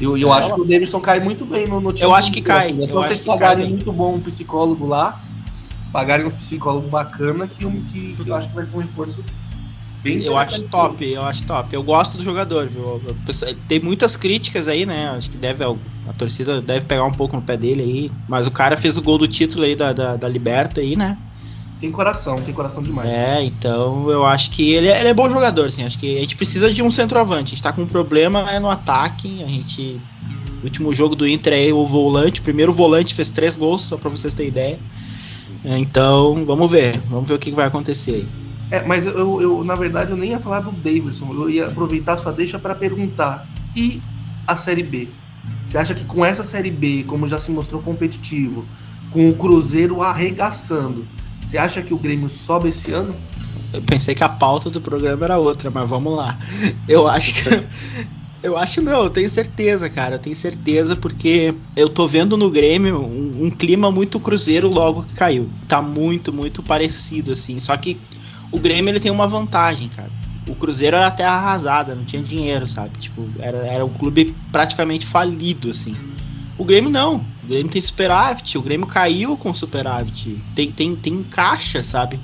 [0.00, 2.10] Eu, eu acho que o Davidson cai muito bem no, no time.
[2.10, 2.70] Eu acho que cai.
[2.70, 5.20] Assim, é só vocês pagarem muito bom um psicólogo lá,
[5.92, 9.24] pagarem um psicólogo bacana, que, que, que eu acho que vai ser um reforço
[10.02, 11.72] Bem eu acho top, eu acho top.
[11.72, 13.00] Eu gosto do jogador, viu?
[13.68, 15.10] Tem muitas críticas aí, né?
[15.10, 18.10] Acho que deve a torcida deve pegar um pouco no pé dele aí.
[18.28, 21.16] Mas o cara fez o gol do título aí da, da, da Liberta aí, né?
[21.80, 23.08] Tem coração, tem coração demais.
[23.08, 25.84] É, então eu acho que ele, é, ele é bom jogador, assim.
[25.84, 27.52] Acho que a gente precisa de um centroavante.
[27.52, 29.42] A gente tá com um problema é no ataque.
[29.42, 30.00] A gente.
[30.60, 33.96] O último jogo do Inter aí, o volante, o primeiro volante fez três gols, só
[33.96, 34.78] pra vocês terem ideia.
[35.64, 37.00] Então, vamos ver.
[37.08, 38.51] Vamos ver o que vai acontecer aí.
[38.72, 41.30] É, mas eu, eu, na verdade, eu nem ia falar do Davidson.
[41.30, 43.46] Eu ia aproveitar sua deixa para perguntar.
[43.76, 44.00] E
[44.46, 45.08] a Série B?
[45.66, 48.64] Você acha que com essa Série B, como já se mostrou competitivo,
[49.10, 51.06] com o Cruzeiro arregaçando,
[51.44, 53.14] você acha que o Grêmio sobe esse ano?
[53.74, 56.38] Eu pensei que a pauta do programa era outra, mas vamos lá.
[56.88, 57.50] Eu acho que.
[58.42, 60.16] Eu acho não, eu tenho certeza, cara.
[60.16, 65.04] Eu tenho certeza porque eu tô vendo no Grêmio um, um, clima muito cruzeiro logo
[65.04, 65.48] que caiu.
[65.68, 67.60] Tá muito, muito parecido, assim.
[67.60, 68.00] Só que
[68.52, 70.10] o Grêmio ele tem uma vantagem, cara.
[70.46, 72.98] O Cruzeiro era terra arrasada, não tinha dinheiro, sabe?
[72.98, 75.96] Tipo, era, era um clube praticamente falido, assim.
[76.58, 77.24] O Grêmio não.
[77.42, 80.38] O Grêmio tem superávit, o Grêmio caiu com superávit.
[80.54, 82.20] Tem, tem, tem caixa, sabe?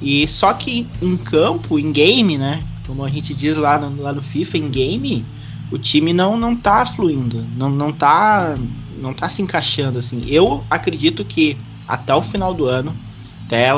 [0.00, 2.62] E só que em campo, em game, né?
[2.86, 5.24] Como a gente diz lá no, lá no FIFA, em game,
[5.72, 7.44] o time não, não tá fluindo.
[7.58, 8.56] Não, não tá.
[8.98, 10.24] Não tá se encaixando assim.
[10.26, 12.96] Eu acredito que até o final do ano,
[13.44, 13.70] até,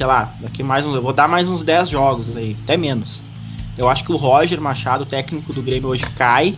[0.00, 0.94] sei lá, daqui mais uns.
[0.94, 3.22] Eu vou dar mais uns 10 jogos aí, até menos.
[3.76, 6.56] Eu acho que o Roger Machado, técnico do Grêmio, hoje cai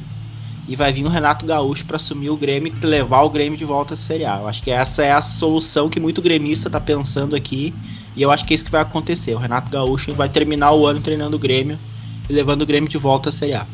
[0.69, 3.65] e vai vir o Renato Gaúcho para assumir o Grêmio e levar o Grêmio de
[3.65, 4.39] volta a Série A.
[4.39, 7.75] Eu acho que essa é a solução que muito gremista tá pensando aqui
[8.15, 9.35] e eu acho que é isso que vai acontecer.
[9.35, 11.77] O Renato Gaúcho vai terminar o ano treinando o Grêmio
[12.31, 13.67] e levando o Grêmio de volta à Série A.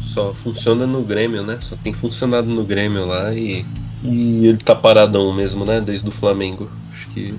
[0.00, 1.56] Só funciona no Grêmio, né?
[1.60, 3.64] Só tem funcionado no Grêmio lá e,
[4.02, 5.80] e ele tá paradão mesmo, né?
[5.80, 6.68] Desde o Flamengo.
[6.92, 7.38] Acho que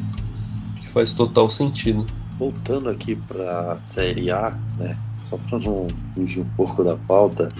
[0.89, 2.05] faz total sentido.
[2.37, 4.97] Voltando aqui pra Série A, né?
[5.29, 7.51] Só pra não fugir um pouco da pauta,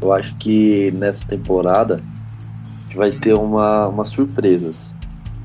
[0.00, 4.94] eu acho que nessa temporada a gente vai ter uma, umas surpresas.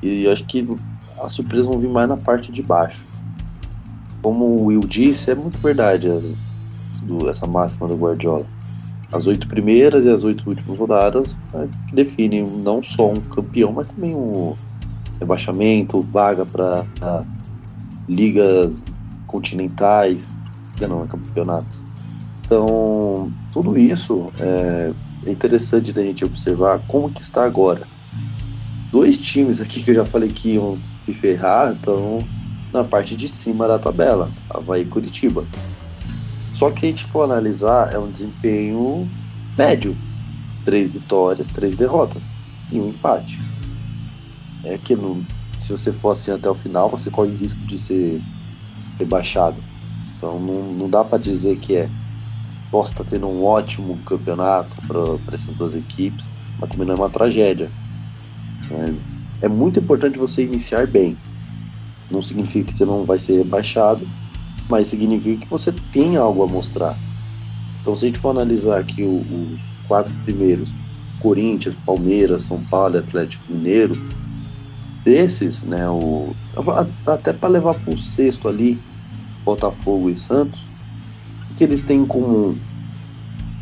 [0.02, 0.66] E eu acho que
[1.20, 3.04] as surpresas vão vir mais na parte de baixo.
[4.22, 6.36] Como o Will disse, é muito verdade as,
[7.02, 8.46] do, essa máxima do Guardiola.
[9.12, 13.72] As oito primeiras e as oito últimas rodadas é, que definem não só um campeão,
[13.72, 14.54] mas também um
[15.20, 16.84] rebaixamento, vaga para
[18.08, 18.84] ligas
[19.26, 20.30] continentais,
[20.80, 21.84] não, é campeonato.
[22.44, 24.92] Então, tudo isso é,
[25.26, 27.86] é interessante da gente observar como que está agora
[28.90, 32.26] dois times aqui que eu já falei que iam se ferrar estão
[32.72, 35.44] na parte de cima da tabela, Havaí e Curitiba.
[36.52, 39.08] Só que a gente for analisar, é um desempenho
[39.56, 39.96] médio.
[40.64, 42.34] Três vitórias, três derrotas
[42.70, 43.40] e um empate.
[44.64, 45.24] É que no,
[45.58, 48.22] se você for assim até o final, você corre risco de ser
[48.98, 49.62] rebaixado.
[50.16, 51.90] Então não, não dá para dizer que é.
[52.70, 56.24] Posso estar tá tendo um ótimo campeonato para essas duas equipes,
[56.58, 57.70] mas também não é uma tragédia.
[58.70, 61.16] É, é muito importante você iniciar bem.
[62.10, 64.06] Não significa que você não vai ser rebaixado,
[64.68, 66.96] mas significa que você tem algo a mostrar.
[67.80, 70.72] Então, se a gente for analisar aqui os quatro primeiros,
[71.20, 73.94] Corinthians, Palmeiras, São Paulo, Atlético Mineiro,
[75.04, 76.32] desses, né, o,
[77.06, 78.80] até para levar para o sexto ali,
[79.44, 80.68] Botafogo e Santos,
[81.50, 82.56] o que eles têm em comum?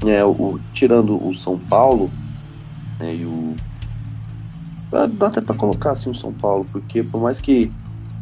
[0.06, 2.10] É, o, tirando o São Paulo
[3.00, 3.56] né, e o
[4.90, 7.70] Dá até para colocar assim o São Paulo, porque por mais que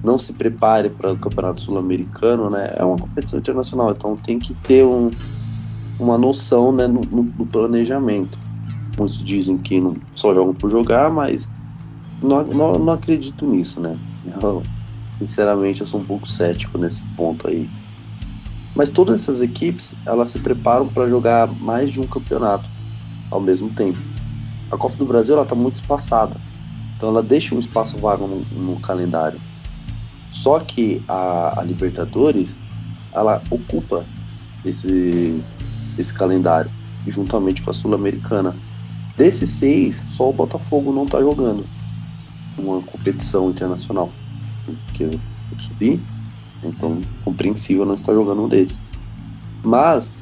[0.03, 4.53] não se prepare para o Campeonato Sul-Americano, né, é uma competição internacional, então tem que
[4.53, 5.11] ter um,
[5.99, 8.37] uma noção né, no, no, no, planejamento.
[8.99, 11.49] Muitos dizem que não, só jogam por jogar, mas
[12.23, 13.97] não, não, não acredito nisso, né?
[14.43, 14.63] Eu,
[15.19, 17.69] sinceramente, eu sou um pouco cético nesse ponto aí.
[18.75, 22.69] Mas todas essas equipes, elas se preparam para jogar mais de um campeonato
[23.31, 23.99] ao mesmo tempo.
[24.71, 26.41] A Copa do Brasil ela está muito espaçada.
[26.97, 29.39] Então ela deixa um espaço vago no, no calendário.
[30.31, 32.59] Só que a, a, Libertadores
[33.13, 34.07] ela ocupa
[34.65, 35.43] esse,
[35.99, 36.71] esse calendário
[37.07, 38.57] juntamente com a Sul-Americana.
[39.17, 41.65] Desses seis, só o Botafogo não está jogando
[42.59, 44.13] uma competição internacional.
[44.65, 45.11] Porque eu
[45.59, 46.03] subir,
[46.63, 48.83] então compreensível não estar jogando um desses.
[49.63, 50.13] Mas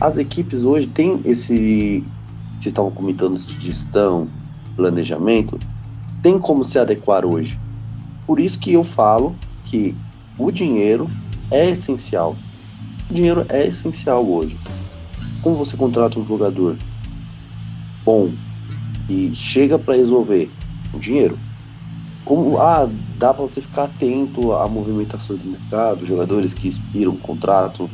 [0.00, 2.04] as equipes hoje têm esse.
[2.50, 4.28] Vocês estavam comentando de gestão,
[4.76, 5.58] planejamento
[6.22, 7.58] tem como se adequar hoje.
[8.26, 9.34] Por isso que eu falo
[9.66, 9.94] que
[10.38, 11.10] o dinheiro
[11.50, 12.36] é essencial.
[13.10, 14.56] O dinheiro é essencial hoje.
[15.42, 16.78] Como você contrata um jogador
[18.04, 18.30] bom
[19.08, 20.48] e chega para resolver
[20.94, 21.36] o dinheiro?
[22.24, 27.18] Como ah, dá para você ficar atento à movimentação do mercado, jogadores que expiram o
[27.18, 27.90] contrato,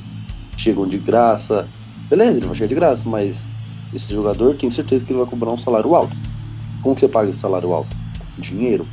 [0.56, 1.68] chegam de graça.
[2.10, 3.48] Beleza, ele vai chegar de graça, mas
[3.94, 6.16] esse jogador tem certeza que ele vai cobrar um salário alto.
[6.82, 7.96] Como que você paga esse salário alto?
[8.40, 8.86] dinheiro.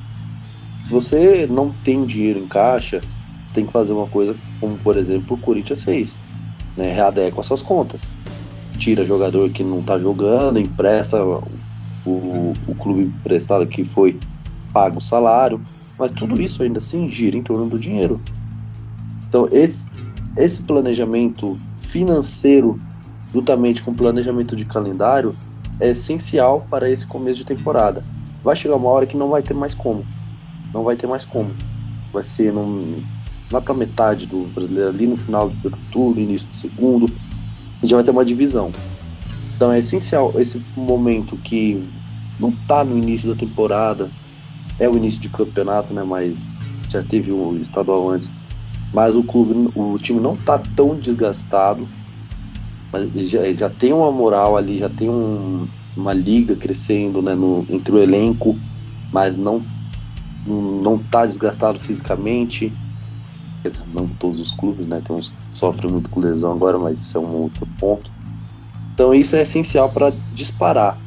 [0.84, 3.02] Se você não tem dinheiro em caixa,
[3.46, 6.18] você tem que fazer uma coisa como, por exemplo, o Corinthians fez.
[6.76, 6.94] Né?
[6.94, 8.12] Readequa suas contas.
[8.78, 11.24] Tira jogador que não está jogando, empresta
[12.06, 14.20] o, o clube emprestado que foi
[14.76, 15.62] pago o salário.
[15.98, 18.20] Mas tudo isso ainda assim gira em torno do dinheiro.
[19.30, 19.90] Então, esse,
[20.38, 22.78] esse planejamento financeiro,
[23.34, 25.34] juntamente com o planejamento de calendário,
[25.80, 28.04] é essencial para esse começo de temporada.
[28.44, 30.06] Vai chegar uma hora que não vai ter mais como.
[30.74, 31.52] Não vai ter mais como.
[32.12, 33.02] Vai ser num,
[33.50, 37.08] lá para metade do brasileiro, ali no final do primeiro turno, início do segundo,
[37.86, 38.72] gente vai ter uma divisão.
[39.56, 41.88] Então é essencial esse momento que
[42.40, 44.12] não tá no início da temporada,
[44.80, 46.04] é o início de campeonato, né?
[46.04, 46.44] Mas
[46.90, 48.32] já teve o estadual antes.
[48.94, 51.88] Mas o clube, o time não tá tão desgastado,
[52.92, 57.36] mas já, já tem uma moral ali, já tem um, uma liga crescendo, né?
[57.36, 58.58] No, entre o elenco,
[59.12, 59.62] mas não
[60.48, 62.72] não tá desgastado fisicamente.
[63.92, 65.02] Não todos os clubes, né?
[65.04, 68.12] Tem uns que sofrem muito com lesão agora, mas isso é um outro ponto.
[68.94, 70.98] Então isso é essencial para disparar.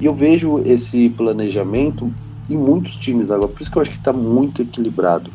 [0.00, 2.12] E eu vejo esse planejamento
[2.54, 5.30] em muitos times agora, por isso que eu acho que está muito equilibrado.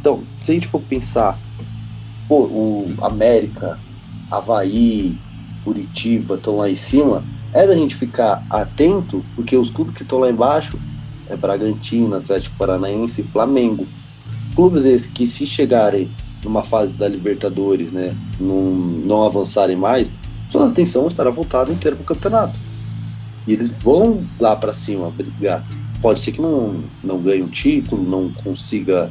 [0.00, 1.38] Então, se a gente for pensar,
[2.28, 3.78] pô, o América,
[4.30, 5.16] Havaí,
[5.64, 10.18] Curitiba estão lá em cima, é da gente ficar atento, porque os clubes que estão
[10.18, 10.78] lá embaixo
[11.28, 13.86] é Bragantino, Atlético Paranaense e Flamengo.
[14.54, 16.10] Clubes esses que se chegarem
[16.44, 20.12] numa fase da Libertadores, né, não, não avançarem mais,
[20.50, 22.58] sua atenção estará voltada inteira para o campeonato.
[23.46, 25.64] E eles vão lá para cima brigar.
[26.02, 29.08] Pode ser que não, não ganhe um título, não consiga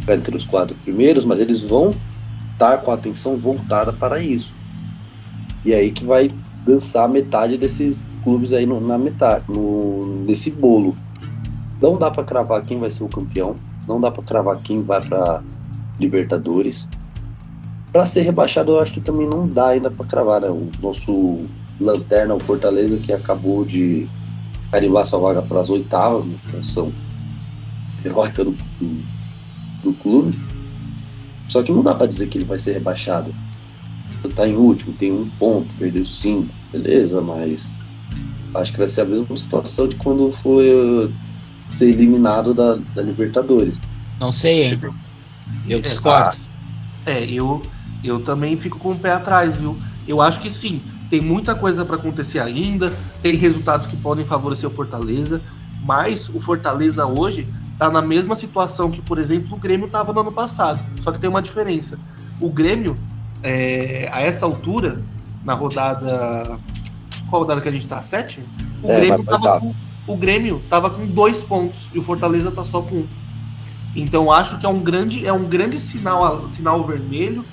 [0.00, 1.90] ficar entre os quatro primeiros, mas eles vão
[2.52, 4.54] estar tá com a atenção voltada para isso.
[5.64, 6.30] E é aí que vai
[6.66, 10.94] dançar metade desses clubes aí no, na metade, no, nesse bolo.
[11.80, 15.00] Não dá para cravar quem vai ser o campeão, não dá para cravar quem vai
[15.00, 15.42] para
[15.98, 16.88] Libertadores.
[17.90, 20.42] Para ser rebaixado, eu acho que também não dá ainda para cravar.
[20.42, 20.48] Né?
[20.48, 21.42] O nosso
[21.80, 24.06] lanterna, o Fortaleza, que acabou de
[24.70, 26.38] carimbar sua vaga para as oitavas, né?
[26.62, 26.92] São
[28.04, 29.02] heróica do, do,
[29.82, 30.38] do, clube.
[31.48, 33.32] Só que não dá para dizer que ele vai ser rebaixado.
[34.34, 37.72] Tá em último, tem um ponto, perdeu cinco, beleza, mas
[38.54, 41.12] acho que vai ser a mesma situação de quando foi
[41.72, 43.80] ser eliminado da, da Libertadores.
[44.18, 44.80] Não sei, hein?
[45.68, 46.36] Eu discordo.
[47.06, 47.62] É, eu,
[48.02, 49.78] eu também fico com o pé atrás, viu?
[50.08, 52.90] Eu acho que sim, tem muita coisa para acontecer ainda,
[53.22, 55.42] tem resultados que podem favorecer o Fortaleza,
[55.84, 60.20] mas o Fortaleza hoje está na mesma situação que, por exemplo, o Grêmio estava no
[60.20, 60.82] ano passado.
[61.02, 61.98] Só que tem uma diferença.
[62.40, 62.96] O Grêmio,
[63.42, 65.00] é, a essa altura,
[65.44, 66.58] na rodada.
[67.28, 68.00] Qual rodada que a gente está?
[68.00, 68.42] Sete?
[68.82, 69.74] O, é, Grêmio tava com,
[70.06, 73.08] o Grêmio tava com dois pontos e o Fortaleza está só com um.
[73.94, 77.44] Então acho que é um grande, é um grande sinal, sinal vermelho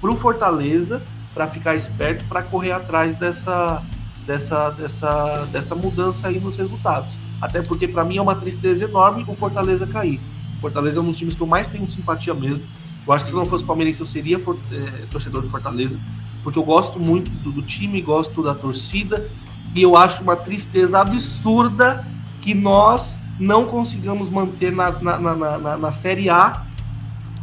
[0.00, 1.02] para o Fortaleza
[1.38, 3.80] para ficar esperto para correr atrás dessa,
[4.26, 7.16] dessa, dessa, dessa mudança aí nos resultados.
[7.40, 10.20] Até porque para mim é uma tristeza enorme o Fortaleza cair.
[10.60, 12.66] Fortaleza é um dos times que eu mais tenho simpatia mesmo.
[13.06, 16.00] Eu acho que se não fosse palmeirense eu seria for, é, torcedor do Fortaleza,
[16.42, 19.30] porque eu gosto muito do, do time, gosto da torcida
[19.76, 22.04] e eu acho uma tristeza absurda
[22.40, 26.66] que nós não consigamos manter na, na, na, na, na Série A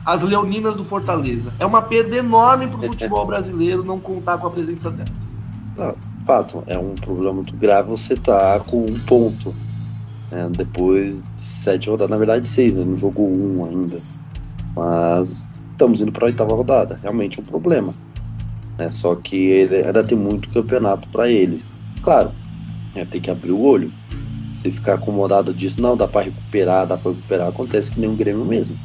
[0.05, 1.53] as Leoninas do Fortaleza.
[1.59, 5.11] É uma perda enorme para o futebol brasileiro não contar com a presença delas.
[5.77, 9.53] Não, fato, é um problema muito grave você tá com um ponto.
[10.31, 12.83] Né, depois de sete rodadas, na verdade seis, né?
[12.83, 13.99] Não jogou um ainda.
[14.75, 16.99] Mas estamos indo para a oitava rodada.
[17.01, 17.93] Realmente é um problema.
[18.77, 18.89] Né?
[18.91, 21.65] Só que ele ainda tem muito campeonato para eles.
[22.01, 22.31] Claro,
[22.95, 23.91] é, tem que abrir o olho.
[24.55, 28.15] Se ficar acomodado disso, não, dá para recuperar, dá para recuperar, acontece que nem um
[28.15, 28.77] Grêmio mesmo.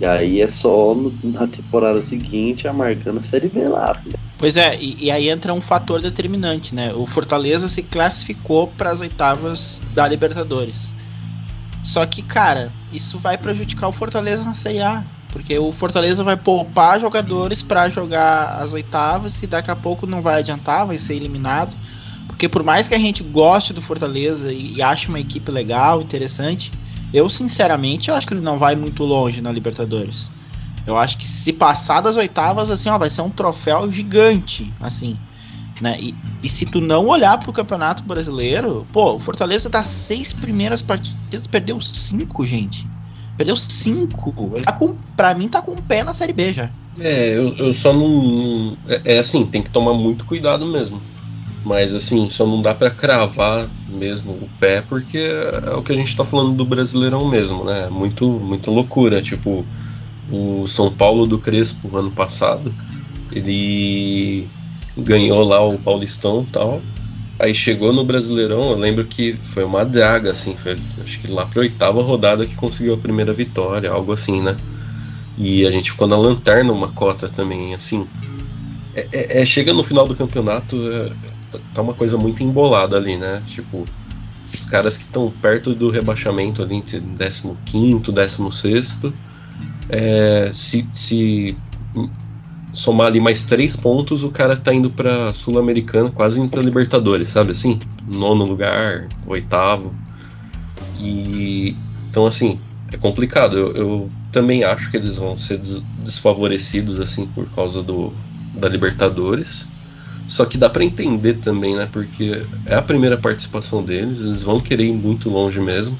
[0.00, 3.94] E aí é só no, na temporada seguinte a marcando a Série B lá.
[3.94, 4.18] Filho.
[4.38, 6.92] Pois é, e, e, aí entra um fator determinante, né?
[6.94, 10.92] O Fortaleza se classificou para as oitavas da Libertadores.
[11.84, 15.04] Só que, cara, isso vai prejudicar o Fortaleza na Série A.
[15.30, 20.20] Porque o Fortaleza vai poupar jogadores para jogar as oitavas e daqui a pouco não
[20.20, 21.74] vai adiantar, vai ser eliminado.
[22.26, 26.02] Porque por mais que a gente goste do Fortaleza e, e ache uma equipe legal,
[26.02, 26.70] interessante,
[27.12, 30.30] eu, sinceramente, eu acho que ele não vai muito longe na Libertadores.
[30.86, 35.16] Eu acho que se passar das oitavas, assim, ó, vai ser um troféu gigante, assim.
[35.80, 35.98] Né?
[36.00, 40.82] E, e se tu não olhar pro Campeonato Brasileiro, pô, o Fortaleza das seis primeiras
[40.82, 42.86] partidas perdeu cinco, gente.
[43.36, 44.52] Perdeu cinco.
[44.54, 46.70] Ele tá com, pra mim, tá com um pé na Série B já.
[47.00, 48.76] É, eu, eu só não.
[48.86, 51.00] É, é assim, tem que tomar muito cuidado mesmo.
[51.64, 55.96] Mas assim, só não dá para cravar mesmo o pé porque é o que a
[55.96, 57.88] gente tá falando do Brasileirão mesmo, né?
[57.90, 59.22] Muito, muita loucura.
[59.22, 59.64] Tipo,
[60.30, 62.74] o São Paulo do Crespo ano passado,
[63.30, 64.48] ele
[64.96, 66.82] ganhou lá o Paulistão tal.
[67.38, 71.44] Aí chegou no Brasileirão, eu lembro que foi uma draga, assim, foi acho que lá
[71.46, 74.56] pra oitava rodada que conseguiu a primeira vitória, algo assim, né?
[75.36, 78.06] E a gente ficou na lanterna uma cota também, assim.
[78.94, 81.12] É, é, é chega no final do campeonato, é,
[81.74, 83.42] tá uma coisa muito embolada ali, né?
[83.46, 83.84] Tipo,
[84.52, 87.02] os caras que estão perto do rebaixamento ali entre
[87.66, 88.98] 15 16
[89.88, 91.56] é, se, se
[92.72, 97.28] somar ali mais três pontos, o cara tá indo pra Sul-Americana, quase indo pra Libertadores,
[97.28, 97.78] sabe assim?
[98.14, 99.94] Nono lugar, oitavo.
[100.98, 101.76] E
[102.10, 102.58] então assim,
[102.92, 103.56] é complicado.
[103.56, 108.12] Eu, eu também acho que eles vão ser des desfavorecidos assim por causa do
[108.54, 109.66] da Libertadores.
[110.32, 111.86] Só que dá para entender também, né?
[111.92, 115.98] Porque é a primeira participação deles, eles vão querer ir muito longe mesmo.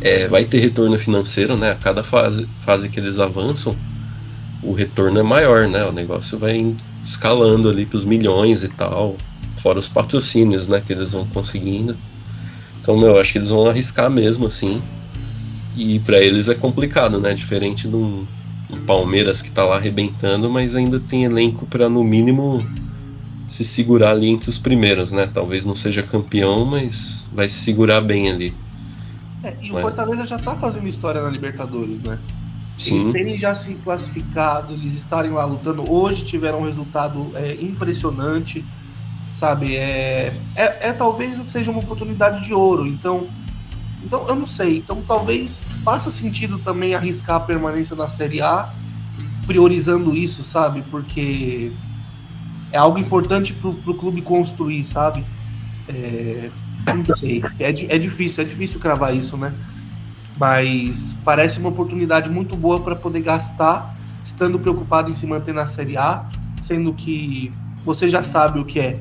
[0.00, 1.72] É, vai ter retorno financeiro, né?
[1.72, 3.76] A cada fase, fase que eles avançam,
[4.62, 5.84] o retorno é maior, né?
[5.84, 6.72] O negócio vai
[7.02, 9.16] escalando ali para os milhões e tal,
[9.56, 10.80] fora os patrocínios, né?
[10.80, 11.96] Que eles vão conseguindo.
[12.80, 14.80] Então, meu, acho que eles vão arriscar mesmo, assim.
[15.76, 17.34] E para eles é complicado, né?
[17.34, 18.24] Diferente de um,
[18.70, 22.64] um Palmeiras que tá lá arrebentando, mas ainda tem elenco para no mínimo
[23.46, 25.28] se segurar ali entre os primeiros, né?
[25.32, 28.54] Talvez não seja campeão, mas vai se segurar bem ali.
[29.42, 32.18] É, e o Fortaleza já tá fazendo história na Libertadores, né?
[32.78, 33.00] Sim.
[33.00, 35.90] Eles terem já se classificado, eles estarem lá lutando.
[35.90, 38.64] Hoje tiveram um resultado é, impressionante,
[39.34, 39.76] sabe?
[39.76, 42.86] É, é, é, talvez seja uma oportunidade de ouro.
[42.86, 43.28] Então,
[44.02, 44.78] então eu não sei.
[44.78, 48.72] Então talvez faça sentido também arriscar a permanência na Série A,
[49.46, 50.82] priorizando isso, sabe?
[50.90, 51.70] Porque
[52.74, 55.24] é algo importante pro, pro clube construir, sabe?
[55.88, 56.50] É,
[56.92, 57.40] não sei.
[57.60, 59.54] É, é difícil, é difícil cravar isso, né?
[60.36, 65.68] Mas parece uma oportunidade muito boa para poder gastar, estando preocupado em se manter na
[65.68, 66.28] Série A,
[66.62, 67.52] sendo que
[67.84, 68.98] você já sabe o que é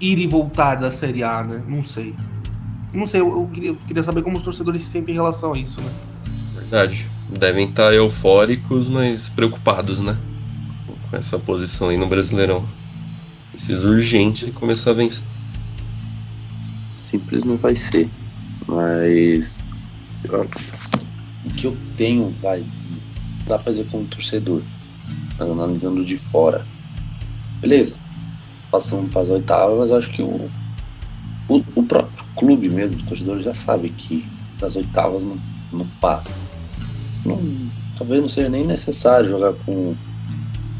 [0.00, 1.62] ir e voltar da Série A, né?
[1.68, 2.12] Não sei.
[2.92, 5.52] Não sei, eu, eu, queria, eu queria, saber como os torcedores se sentem em relação
[5.52, 5.92] a isso, né?
[6.54, 7.06] Verdade.
[7.38, 10.18] Devem estar eufóricos, mas preocupados, né?
[11.08, 12.66] Com essa posição aí no Brasileirão.
[13.60, 15.22] Precisa urgente começar a vencer.
[17.02, 18.08] Simples não vai ser.
[18.66, 19.68] Mas
[21.44, 22.64] o que eu tenho, vai,
[23.46, 24.62] dá pra dizer como torcedor,
[25.38, 26.64] analisando de fora.
[27.60, 27.96] Beleza,
[28.70, 30.50] passamos para as oitavas, mas acho que o,
[31.46, 34.26] o, o, próprio clube mesmo, os torcedores já sabem que
[34.58, 35.38] das oitavas não,
[35.70, 36.38] não passa.
[37.26, 37.38] Não,
[37.94, 39.94] talvez não seja nem necessário jogar com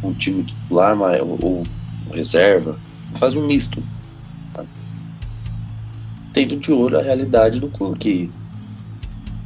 [0.02, 1.62] um time titular mas, ou, ou
[2.10, 2.78] reserva.
[3.16, 3.82] Faz um misto.
[4.52, 4.64] Tá?
[6.32, 8.30] Tendo de olho a realidade do clube, que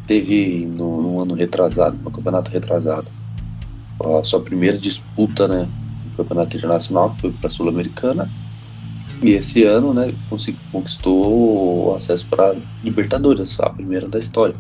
[0.06, 3.06] teve no, no, ano retrasado, no campeonato retrasado,
[4.18, 5.68] a sua primeira disputa né,
[6.04, 8.30] no campeonato internacional, que foi para a Sul-Americana,
[9.22, 10.14] e esse ano né,
[10.70, 14.54] conquistou o acesso para Libertadores, a primeira da história.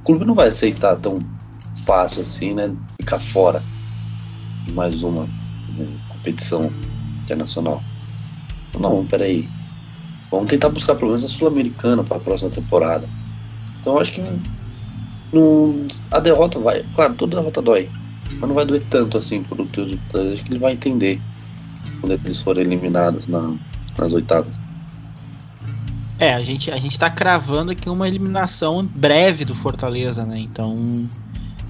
[0.00, 1.18] O clube não vai aceitar tão
[1.84, 3.62] fácil assim, né, ficar fora
[4.64, 5.86] de mais uma né,
[6.20, 6.70] competição
[7.22, 7.82] internacional.
[8.78, 9.48] Não, peraí.
[10.30, 13.08] Vamos tentar buscar pelo menos a Sul-Americana para a próxima temporada.
[13.80, 14.22] Então acho que
[15.32, 16.84] no, a derrota vai.
[16.94, 17.90] Claro, toda derrota dói.
[18.32, 20.34] Mas não vai doer tanto assim pro teu de Fortaleza.
[20.34, 21.20] Acho que ele vai entender
[22.00, 23.54] quando eles forem eliminados na,
[23.98, 24.60] nas oitavas.
[26.18, 30.38] É, a gente, a gente tá cravando aqui uma eliminação breve do Fortaleza, né?
[30.38, 31.08] Então.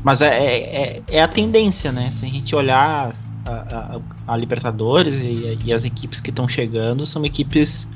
[0.02, 2.10] Mas é, é, é a tendência, né?
[2.10, 4.00] Se a gente olhar a, a,
[4.30, 7.88] a Libertadores e, e, as equipes que estão chegando, são equipes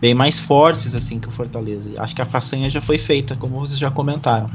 [0.00, 1.90] bem mais fortes assim que o Fortaleza.
[1.98, 4.50] Acho que a façanha já foi feita, como vocês já comentaram.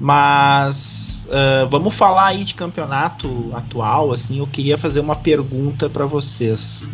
[0.00, 4.12] Mas uh, vamos falar aí de campeonato atual.
[4.12, 6.90] Assim, eu queria fazer uma pergunta para vocês.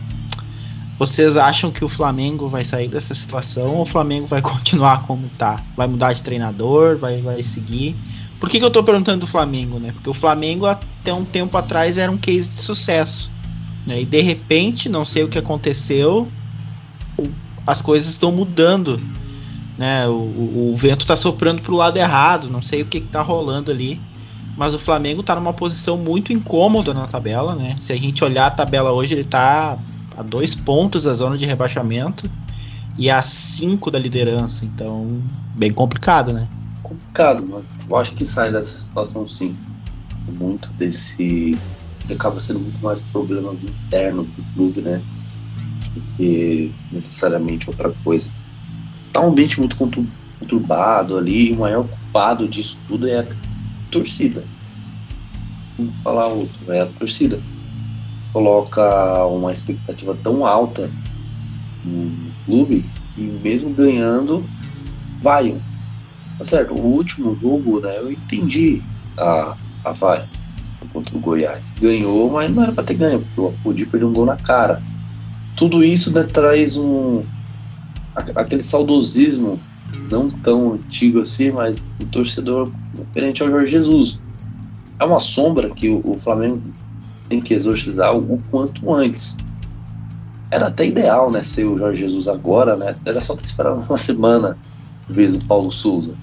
[0.99, 5.29] Vocês acham que o Flamengo vai sair dessa situação ou o Flamengo vai continuar como
[5.39, 5.63] tá?
[5.77, 6.99] Vai mudar de treinador?
[6.99, 7.97] Vai, vai seguir?
[8.39, 9.93] Por que, que eu tô perguntando do Flamengo, né?
[9.93, 13.31] Porque o Flamengo até um tempo atrás era um case de sucesso.
[13.87, 14.03] Né?
[14.03, 16.26] E de repente, não sei o que aconteceu,
[17.66, 19.01] as coisas estão mudando.
[19.78, 20.07] Né?
[20.09, 23.22] O, o, o vento está soprando para o lado errado, não sei o que está
[23.22, 24.01] rolando ali.
[24.57, 27.55] Mas o Flamengo está numa posição muito incômoda na tabela.
[27.55, 27.76] Né?
[27.80, 29.78] Se a gente olhar a tabela hoje, ele está
[30.16, 32.28] a dois pontos da zona de rebaixamento
[32.99, 34.64] e a cinco da liderança.
[34.64, 35.20] Então,
[35.55, 36.49] bem complicado, né?
[36.82, 39.55] Complicado, mas eu acho que sai dessa situação sim.
[40.26, 41.59] Muito desse.
[42.13, 45.03] Acaba sendo muito mais problemas internos do clube, né?
[45.97, 48.31] do que necessariamente outra coisa.
[49.13, 53.27] Tá um ambiente muito conturbado ali, e o maior culpado disso tudo é a
[53.91, 54.45] torcida.
[55.79, 57.41] Vamos falar outro, é a torcida.
[58.33, 60.91] Coloca uma expectativa tão alta
[61.85, 62.85] no clube
[63.15, 64.45] que mesmo ganhando,
[65.23, 65.57] vai.
[66.39, 68.83] Tá certo, o último jogo, né, eu entendi
[69.17, 70.29] a, a vai
[70.97, 71.75] contra o Goiás.
[71.81, 74.83] Ganhou, mas não era pra ter ganho, porque o Apodi perdeu um gol na cara
[75.57, 77.23] tudo isso né, traz um
[78.15, 79.59] aquele saudosismo
[80.11, 84.21] não tão antigo assim, mas o torcedor referente ao Jorge Jesus.
[84.99, 86.63] É uma sombra que o, o Flamengo
[87.29, 89.37] tem que exorcizar o, o quanto antes.
[90.51, 92.95] Era até ideal, né, ser o Jorge Jesus agora, né?
[93.05, 94.57] Era só ter esperado uma semana
[95.11, 96.15] em vez do Paulo Souza.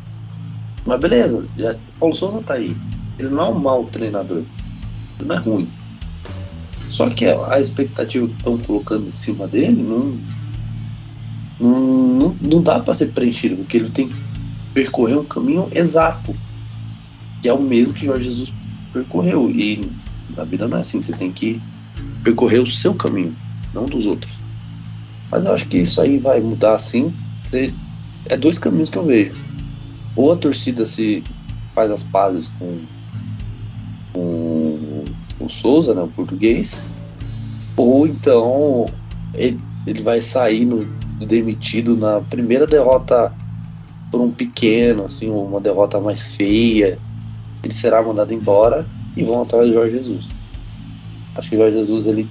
[0.85, 2.75] Mas beleza, já, Paulo Souza tá aí.
[3.19, 4.43] Ele não é um mau treinador.
[5.21, 5.69] Não é ruim.
[6.89, 10.17] Só que a expectativa que estão colocando em cima dele não,
[11.59, 14.15] não, não dá para ser preenchido, porque ele tem que
[14.73, 16.31] percorrer um caminho exato,
[17.41, 18.53] que é o mesmo que Jorge Jesus
[18.91, 19.49] percorreu.
[19.49, 19.89] E
[20.37, 21.61] a vida não é assim, você tem que
[22.23, 23.35] percorrer o seu caminho,
[23.73, 24.43] não dos outros.
[25.31, 27.11] Mas eu acho que isso aí vai mudar assim.
[27.43, 27.73] Você,
[28.29, 29.33] é dois caminhos que eu vejo.
[30.15, 31.23] Ou a torcida se
[31.73, 32.77] faz as pazes com,
[34.13, 34.62] com
[35.39, 36.81] o Souza, né, o português,
[37.75, 38.85] ou então
[39.33, 40.85] ele, ele vai sair no,
[41.25, 43.33] demitido na primeira derrota
[44.11, 46.99] por um pequeno, assim, uma derrota mais feia.
[47.63, 48.85] Ele será mandado embora
[49.17, 50.29] e vão atrás de Jorge Jesus.
[51.35, 52.29] Acho que Jorge Jesus ele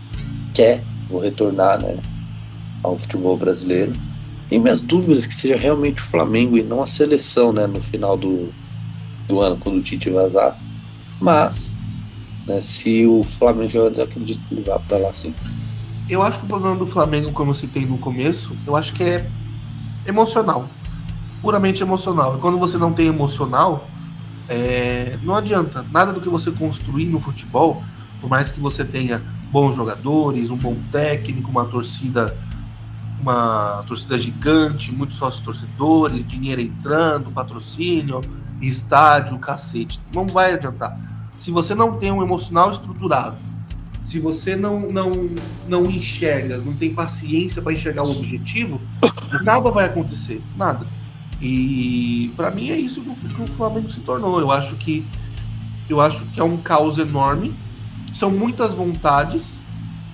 [0.54, 0.84] quer
[1.20, 1.98] retornar né,
[2.82, 3.92] ao futebol brasileiro.
[4.48, 8.16] Tenho minhas dúvidas que seja realmente o Flamengo e não a seleção né, no final
[8.16, 8.52] do,
[9.26, 10.58] do ano, quando o Tite vazar.
[11.20, 11.76] Mas,
[12.46, 15.34] né, se o Flamengo eu acredito que ele vá para lá sim.
[16.08, 19.02] Eu acho que o problema do Flamengo, como eu citei no começo, eu acho que
[19.02, 19.30] é
[20.06, 20.68] emocional.
[21.40, 22.36] Puramente emocional.
[22.36, 23.88] E quando você não tem emocional,
[24.48, 25.84] é, não adianta.
[25.90, 27.82] Nada do que você construir no futebol,
[28.20, 32.36] por mais que você tenha bons jogadores, um bom técnico, uma torcida
[33.22, 38.20] uma torcida gigante, muitos sócios torcedores, dinheiro entrando, patrocínio,
[38.60, 40.00] estádio, cacete.
[40.12, 40.98] Não vai adiantar.
[41.42, 43.36] Se você não tem um emocional estruturado,
[44.04, 45.10] se você não, não,
[45.66, 48.80] não enxerga, não tem paciência para enxergar o objetivo,
[49.42, 50.40] nada vai acontecer.
[50.56, 50.86] Nada.
[51.40, 54.38] E para mim é isso que o Flamengo se tornou.
[54.38, 55.04] Eu acho que
[55.88, 57.52] eu acho que é um caos enorme.
[58.14, 59.60] São muitas vontades.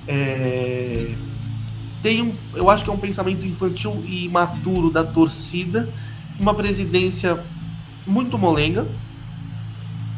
[0.06, 1.14] É...
[2.00, 5.92] Tem um, eu acho que é um pensamento infantil e imaturo da torcida,
[6.40, 7.44] uma presidência
[8.06, 8.88] muito molenga.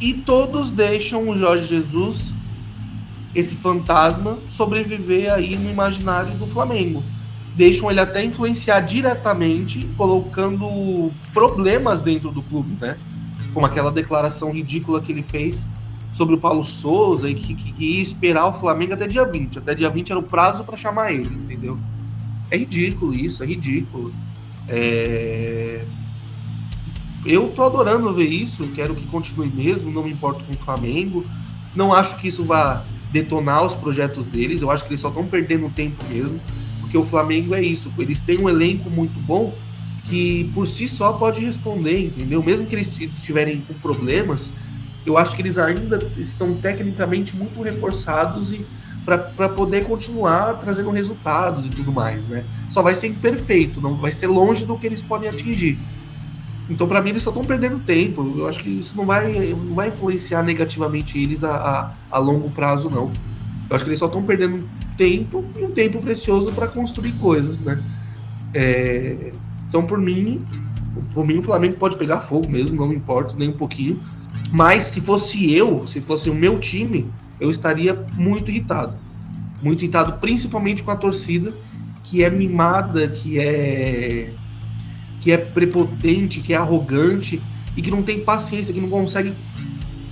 [0.01, 2.35] E todos deixam o Jorge Jesus
[3.35, 7.03] esse fantasma sobreviver aí no imaginário do Flamengo.
[7.55, 12.97] Deixam ele até influenciar diretamente, colocando problemas dentro do clube, né?
[13.53, 15.67] Como aquela declaração ridícula que ele fez
[16.13, 19.59] sobre o Paulo Souza e que, que, que ia esperar o Flamengo até dia 20.
[19.59, 21.79] Até dia 20 era o prazo para chamar ele, entendeu?
[22.51, 24.13] É ridículo isso, é ridículo.
[24.69, 25.85] É...
[27.25, 31.25] Eu tô adorando ver isso, quero que continue mesmo, não me importo com o Flamengo.
[31.75, 34.63] Não acho que isso vá detonar os projetos deles.
[34.63, 36.41] Eu acho que eles só estão perdendo tempo mesmo,
[36.81, 37.93] porque o Flamengo é isso.
[37.99, 39.55] Eles têm um elenco muito bom
[40.05, 42.43] que por si só pode responder, entendeu?
[42.43, 44.53] Mesmo que eles estiverem com problemas,
[45.05, 48.65] eu acho que eles ainda estão tecnicamente muito reforçados e
[49.05, 52.45] para poder continuar trazendo resultados e tudo mais, né?
[52.71, 55.79] Só vai ser imperfeito, não vai ser longe do que eles podem atingir.
[56.71, 58.35] Então, para mim, eles só estão perdendo tempo.
[58.39, 62.49] Eu acho que isso não vai, não vai influenciar negativamente eles a, a, a longo
[62.51, 63.11] prazo, não.
[63.69, 64.67] Eu acho que eles só estão perdendo
[64.97, 67.83] tempo e um tempo precioso para construir coisas, né?
[68.55, 69.33] É,
[69.69, 70.47] então, por mim,
[71.13, 73.99] por mim, o Flamengo pode pegar fogo mesmo, não me importa nem um pouquinho.
[74.53, 77.11] Mas se fosse eu, se fosse o meu time,
[77.41, 78.95] eu estaria muito irritado.
[79.61, 81.53] Muito irritado, principalmente com a torcida,
[82.05, 84.33] que é mimada, que é
[85.21, 87.41] que é prepotente, que é arrogante
[87.77, 89.33] e que não tem paciência, que não consegue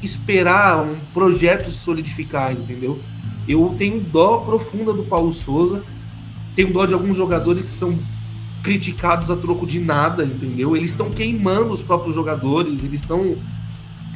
[0.02, 3.00] esperar um projeto se solidificar, entendeu?
[3.48, 5.82] Eu tenho dó profunda do Paulo Souza,
[6.54, 7.98] tenho dó de alguns jogadores que são
[8.62, 10.76] criticados a troco de nada, entendeu?
[10.76, 13.36] Eles estão queimando os próprios jogadores, eles estão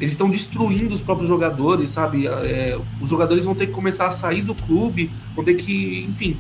[0.01, 2.27] eles estão destruindo os próprios jogadores, sabe?
[2.27, 6.37] É, os jogadores vão ter que começar a sair do clube, vão ter que, enfim,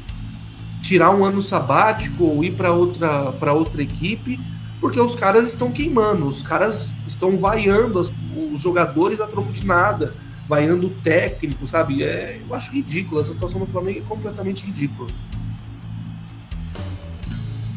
[0.83, 4.39] tirar um ano sabático ou ir para outra, para outra equipe,
[4.81, 8.13] porque os caras estão queimando, os caras estão vaiando as,
[8.53, 10.15] os jogadores a troco de nada,
[10.49, 12.03] vaiando o técnico, sabe?
[12.03, 15.09] É, eu acho ridículo, essa situação do Flamengo é completamente ridícula.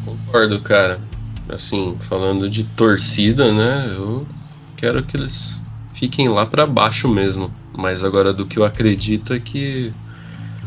[0.03, 0.99] Concordo, cara.
[1.47, 3.85] Assim, falando de torcida, né?
[3.95, 4.27] Eu
[4.75, 5.61] quero que eles
[5.93, 7.51] fiquem lá para baixo mesmo.
[7.77, 9.91] Mas agora do que eu acredito é que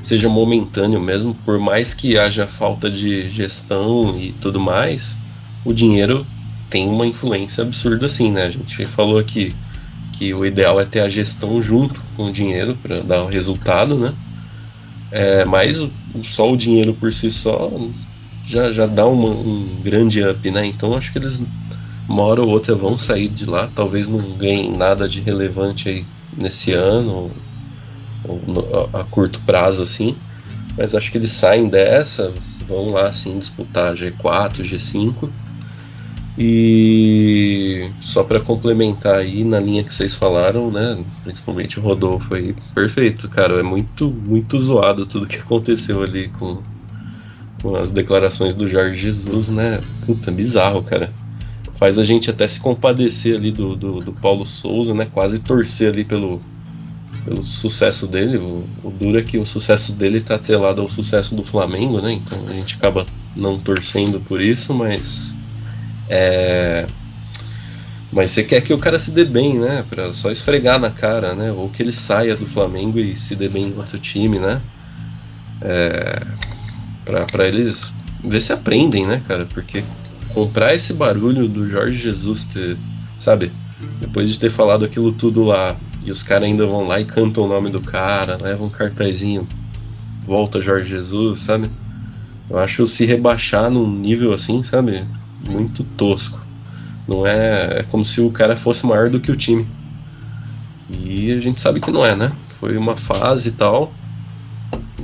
[0.09, 5.19] seja momentâneo mesmo, por mais que haja falta de gestão e tudo mais,
[5.67, 6.27] o dinheiro
[6.71, 8.45] tem uma influência absurda assim, né?
[8.45, 9.55] A gente falou aqui
[10.13, 13.99] que o ideal é ter a gestão junto com o dinheiro para dar o resultado,
[13.99, 14.15] né?
[15.11, 15.91] É, mas o,
[16.25, 17.71] só o dinheiro por si só
[18.47, 20.65] já, já dá uma, um grande up, né?
[20.65, 21.43] Então acho que eles
[22.09, 26.07] uma hora ou outra vão sair de lá, talvez não ganhem nada de relevante aí
[26.35, 27.31] nesse ano,
[28.93, 30.16] a, a curto prazo assim,
[30.76, 32.33] mas acho que eles saem dessa,
[32.66, 35.29] vão lá assim disputar G4, G5.
[36.41, 42.55] E só para complementar aí na linha que vocês falaram, né, principalmente o Rodolfo aí,
[42.72, 46.62] perfeito, cara, é muito muito zoado tudo que aconteceu ali com
[47.61, 49.81] com as declarações do Jorge Jesus, né?
[50.07, 51.11] Puta, bizarro, cara
[51.79, 55.07] faz a gente até se compadecer ali do, do, do, Paulo Souza, né?
[55.12, 56.41] Quase torcer ali pelo,
[57.29, 58.39] pelo sucesso dele.
[58.39, 62.12] O, o duro é que o sucesso dele está atrelado ao sucesso do Flamengo, né?
[62.12, 63.05] Então a gente acaba
[63.37, 65.37] não torcendo por isso, mas
[66.09, 66.87] é,
[68.11, 69.85] mas você quer que o cara se dê bem, né?
[69.89, 71.53] Pra só esfregar na cara, né?
[71.53, 74.62] Ou que ele saia do Flamengo e se dê bem em outro time, né?
[75.61, 76.26] É,
[77.05, 79.45] pra, pra eles ver se aprendem, né, cara?
[79.47, 79.85] Porque
[80.33, 82.79] comprar esse barulho do Jorge Jesus, ter,
[83.18, 83.53] sabe?
[84.01, 87.45] Depois de ter falado aquilo tudo lá, e os caras ainda vão lá e cantam
[87.45, 89.47] o nome do cara, levam um cartazinho,
[90.25, 91.71] volta Jorge Jesus, sabe?
[92.49, 95.05] Eu acho se rebaixar num nível assim, sabe?
[95.49, 96.45] Muito tosco.
[97.07, 99.67] Não é, é como se o cara fosse maior do que o time.
[100.91, 102.33] E a gente sabe que não é, né?
[102.61, 103.93] Foi uma fase e tal.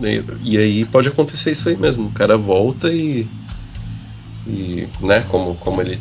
[0.03, 2.09] E, e aí pode acontecer isso aí mesmo.
[2.09, 3.27] O cara volta e
[4.47, 5.99] e, né, como, como ele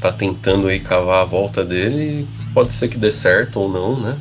[0.00, 4.18] tá tentando aí cavar a volta dele, pode ser que dê certo ou não, né?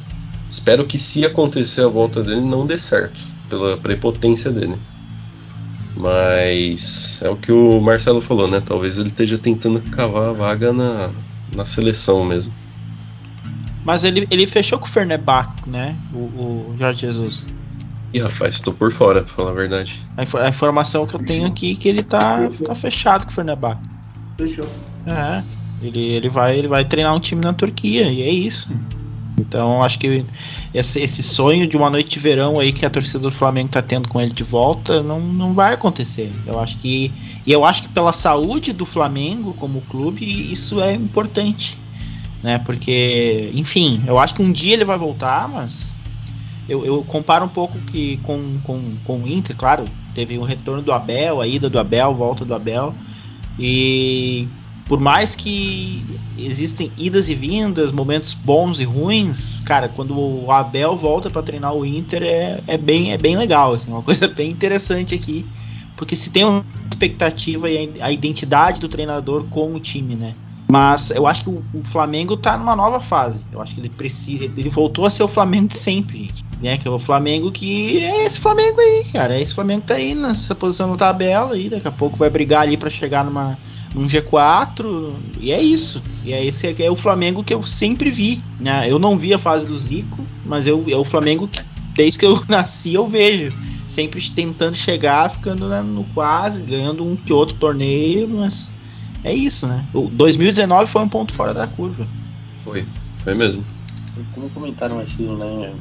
[0.50, 3.20] Espero que se acontecer a volta dele não dê certo,
[3.50, 4.78] pela prepotência dele.
[5.96, 8.62] Mas é o que o Marcelo falou, né?
[8.66, 11.10] Talvez ele esteja tentando cavar a vaga na,
[11.56, 12.54] na seleção mesmo.
[13.84, 15.98] Mas ele, ele fechou com o Fernebach, né?
[16.14, 17.48] O, o Jorge Jesus.
[18.14, 20.06] Ih, rapaz, tô por fora, pra falar a verdade.
[20.18, 23.34] A, a informação que eu tenho aqui é que ele tá, tá fechado com o
[23.34, 23.82] Fenerbahçe.
[24.38, 24.68] Fechou.
[25.06, 25.42] É,
[25.82, 28.70] ele, ele, vai, ele vai treinar um time na Turquia, e é isso.
[29.38, 30.24] Então, acho que
[30.74, 33.82] esse, esse sonho de uma noite de verão aí que a torcida do Flamengo tá
[33.82, 36.32] tendo com ele de volta não, não vai acontecer.
[36.46, 37.12] Eu acho que.
[37.46, 41.78] E eu acho que pela saúde do Flamengo como clube, isso é importante.
[42.44, 42.60] Né?
[42.60, 45.96] Porque, enfim, eu acho que um dia ele vai voltar, mas
[46.70, 50.82] eu, eu comparo um pouco que com, com, com o Inter, claro, teve o retorno
[50.82, 52.94] do Abel, a ida do Abel, volta do Abel.
[53.60, 54.48] E
[54.86, 56.04] por mais que
[56.38, 61.74] existem idas e vindas, momentos bons e ruins, cara, quando o Abel volta para treinar
[61.74, 65.46] o Inter é, é, bem, é bem legal, assim, uma coisa bem interessante aqui,
[65.96, 70.34] porque se tem uma expectativa e a identidade do treinador com o time, né?
[70.72, 73.44] Mas eu acho que o, o, Flamengo tá numa nova fase.
[73.52, 74.46] Eu acho que ele precisa.
[74.46, 76.46] Ele voltou a ser o Flamengo de sempre, gente.
[76.62, 76.78] Né?
[76.78, 79.36] Que é o Flamengo que é esse Flamengo aí, cara.
[79.36, 82.30] É esse Flamengo que tá aí nessa posição na tabela e daqui a pouco vai
[82.30, 83.58] brigar ali para chegar numa,
[83.94, 85.16] num G4.
[85.40, 86.02] E é isso.
[86.24, 88.42] E é esse é o Flamengo que eu sempre vi.
[88.60, 88.90] Né?
[88.90, 91.62] Eu não vi a fase do Zico, mas eu, é o Flamengo que
[91.96, 93.56] desde que eu nasci eu vejo.
[93.88, 98.72] Sempre tentando chegar, ficando né, no quase, ganhando um que outro torneio, mas
[99.24, 99.86] é isso, né?
[99.94, 102.08] O 2019 foi um ponto fora da curva.
[102.64, 102.86] Foi,
[103.18, 103.66] foi mesmo.
[104.34, 105.74] Como comentaram mais cedo, né?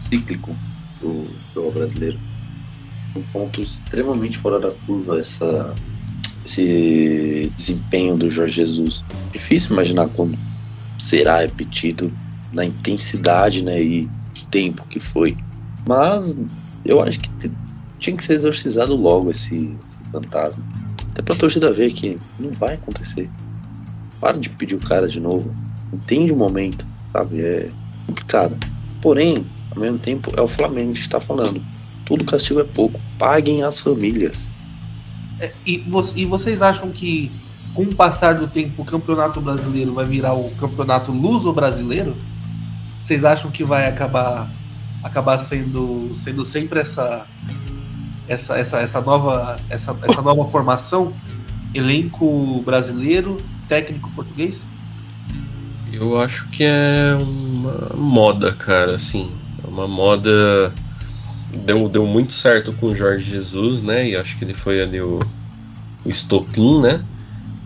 [0.00, 0.56] Cíclico
[1.00, 2.18] do futebol brasileiro.
[3.14, 5.74] Um ponto extremamente fora da curva essa,
[6.46, 9.02] esse desempenho do Jorge Jesus.
[9.32, 10.38] Difícil imaginar quando
[10.98, 12.12] será repetido
[12.52, 14.08] na intensidade né, e
[14.50, 15.36] tempo que foi.
[15.86, 16.36] Mas
[16.84, 17.30] eu acho que
[17.98, 20.64] tinha que ser exorcizado logo esse, esse fantasma.
[21.10, 23.28] Até pra torcida ver que não vai acontecer.
[24.20, 25.54] Para de pedir o cara de novo.
[25.92, 27.40] Entende o momento, sabe?
[27.40, 27.70] É
[28.06, 28.56] complicado.
[29.02, 31.62] Porém, ao mesmo tempo, é o Flamengo que está falando.
[32.04, 33.00] Tudo castigo é pouco.
[33.18, 34.46] Paguem as famílias.
[35.40, 35.84] É, e,
[36.14, 37.30] e vocês acham que,
[37.74, 42.16] com o passar do tempo, o campeonato brasileiro vai virar o campeonato luso-brasileiro?
[43.02, 44.50] Vocês acham que vai acabar
[45.02, 47.26] acabar sendo, sendo sempre essa
[48.28, 51.14] essa, essa, essa, nova, essa, essa nova formação?
[51.74, 53.36] Elenco brasileiro,
[53.68, 54.68] técnico português?
[55.92, 59.32] Eu acho que é uma moda, cara, assim.
[59.62, 60.72] É uma moda.
[61.64, 64.08] Deu, deu muito certo com o Jorge Jesus, né?
[64.08, 65.20] E acho que ele foi ali o,
[66.04, 67.04] o estopim, né?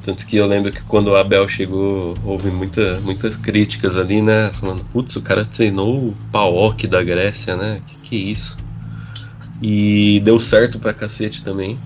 [0.03, 4.51] Tanto que eu lembro que quando o Abel chegou, houve muita, muitas críticas ali, né?
[4.53, 7.83] Falando, putz, o cara treinou o Paok da Grécia, né?
[7.87, 8.59] Que que é isso?
[9.63, 11.79] E deu certo pra cacete também.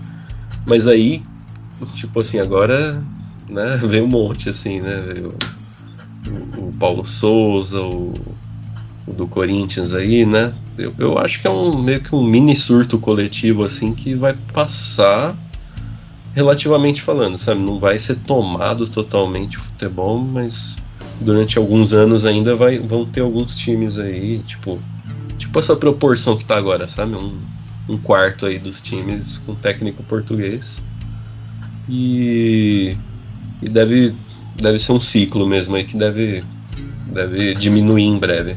[0.65, 1.23] Mas aí,
[1.95, 3.03] tipo assim, agora
[3.49, 5.03] né, vem um monte, assim, né?
[6.57, 8.15] O Paulo Souza, o,
[9.07, 10.53] do Corinthians aí, né?
[10.79, 14.35] Eu, eu acho que é um meio que um mini surto coletivo assim que vai
[14.53, 15.37] passar
[16.35, 17.61] relativamente falando, sabe?
[17.61, 20.77] Não vai ser tomado totalmente o futebol, mas
[21.21, 24.81] durante alguns anos ainda vai, vão ter alguns times aí, tipo,
[25.39, 27.15] tipo essa proporção que tá agora, sabe?
[27.15, 27.39] Um,
[27.89, 30.81] um quarto aí dos times com técnico português.
[31.89, 32.97] E,
[33.63, 34.15] e deve,
[34.57, 36.43] deve ser um ciclo mesmo aí que deve,
[37.13, 38.57] deve diminuir em breve.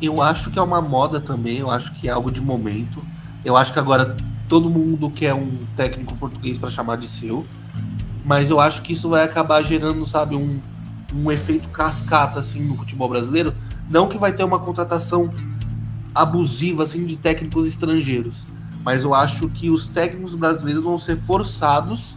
[0.00, 3.02] Eu acho que é uma moda também, eu acho que é algo de momento.
[3.44, 4.16] Eu acho que agora
[4.48, 7.46] todo mundo quer um técnico português para chamar de seu.
[8.24, 10.58] Mas eu acho que isso vai acabar gerando, sabe, um,
[11.14, 13.54] um efeito cascata assim no futebol brasileiro.
[13.88, 15.32] Não que vai ter uma contratação
[16.14, 18.46] abusiva assim de técnicos estrangeiros,
[18.84, 22.16] mas eu acho que os técnicos brasileiros vão ser forçados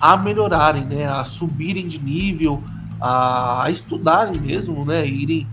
[0.00, 2.62] a melhorarem, né, a subirem de nível,
[3.00, 5.46] a, a estudarem mesmo, né, irem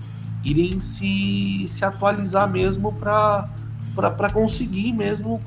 [0.45, 3.49] irem se, se atualizar mesmo para
[4.31, 5.41] conseguir mesmo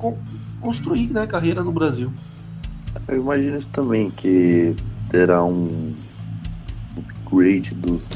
[0.59, 2.11] construir né, carreira no Brasil.
[3.07, 4.75] Eu imagino isso também, que
[5.09, 5.95] terá um
[6.97, 8.09] upgrade dos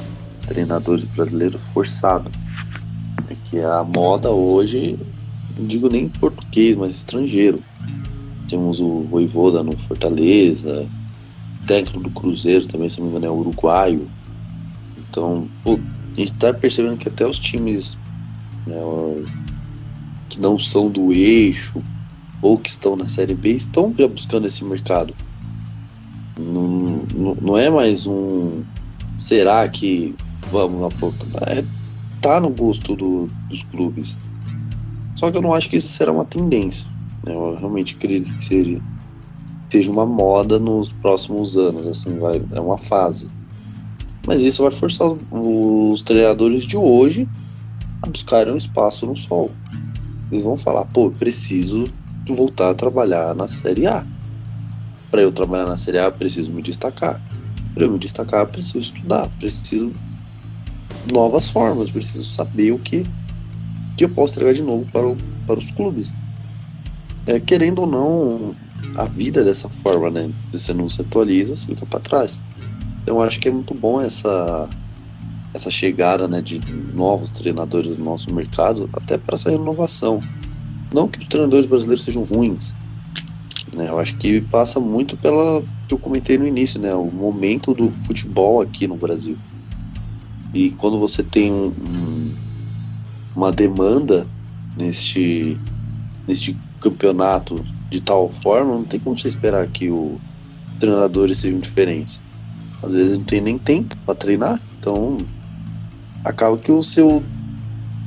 [0.47, 2.29] treinadores brasileiros forçado.
[3.29, 4.99] É que a moda hoje,
[5.57, 7.63] não digo nem português, mas estrangeiro.
[8.49, 10.87] Temos o Voivoda no Fortaleza,
[11.61, 14.09] o técnico do Cruzeiro também, se não me engano, é uruguaio.
[14.97, 15.79] Então, pô,
[16.13, 17.97] a gente tá percebendo que até os times
[18.67, 18.75] né,
[20.29, 21.81] que não são do eixo
[22.41, 25.13] ou que estão na Série B estão já buscando esse mercado.
[26.37, 28.63] Não, não, não é mais um
[29.17, 30.15] será que
[30.51, 31.27] vamos apostar?
[31.47, 31.63] É,
[32.21, 34.15] tá no gosto do, dos clubes.
[35.15, 36.87] Só que eu não acho que isso será uma tendência.
[37.25, 37.33] Né?
[37.33, 38.81] Eu realmente acredito que seja,
[39.69, 41.87] seja uma moda nos próximos anos.
[41.87, 43.27] Assim, vai, é uma fase.
[44.25, 47.27] Mas isso vai forçar os treinadores de hoje
[48.01, 49.51] a buscarem um espaço no sol.
[50.31, 51.87] Eles vão falar, pô, preciso
[52.27, 54.05] voltar a trabalhar na Série A.
[55.11, 57.21] Para eu trabalhar na Série A, preciso me destacar.
[57.73, 59.91] Para eu me destacar, preciso estudar, preciso
[61.11, 63.05] novas formas, preciso saber o que,
[63.97, 66.13] que eu posso entregar de novo para, o, para os clubes.
[67.25, 68.55] É, querendo ou não,
[68.95, 70.31] a vida é dessa forma, né?
[70.47, 72.43] Se você não se atualiza, você fica para trás.
[73.03, 74.69] Então acho que é muito bom essa
[75.53, 76.59] essa chegada né, de
[76.95, 80.19] novos treinadores no nosso mercado, até para essa renovação.
[80.91, 82.73] Não que os treinadores brasileiros sejam ruins,
[83.75, 87.71] né, eu acho que passa muito pela que eu comentei no início, né, o momento
[87.71, 89.37] do futebol aqui no Brasil.
[90.55, 92.31] E quando você tem um, um,
[93.35, 94.27] uma demanda
[94.75, 95.59] neste,
[96.27, 100.17] neste campeonato de tal forma, não tem como você esperar que os
[100.79, 102.22] treinadores sejam diferentes
[102.83, 105.17] às vezes não tem nem tempo para treinar, então
[106.23, 107.23] acaba que o seu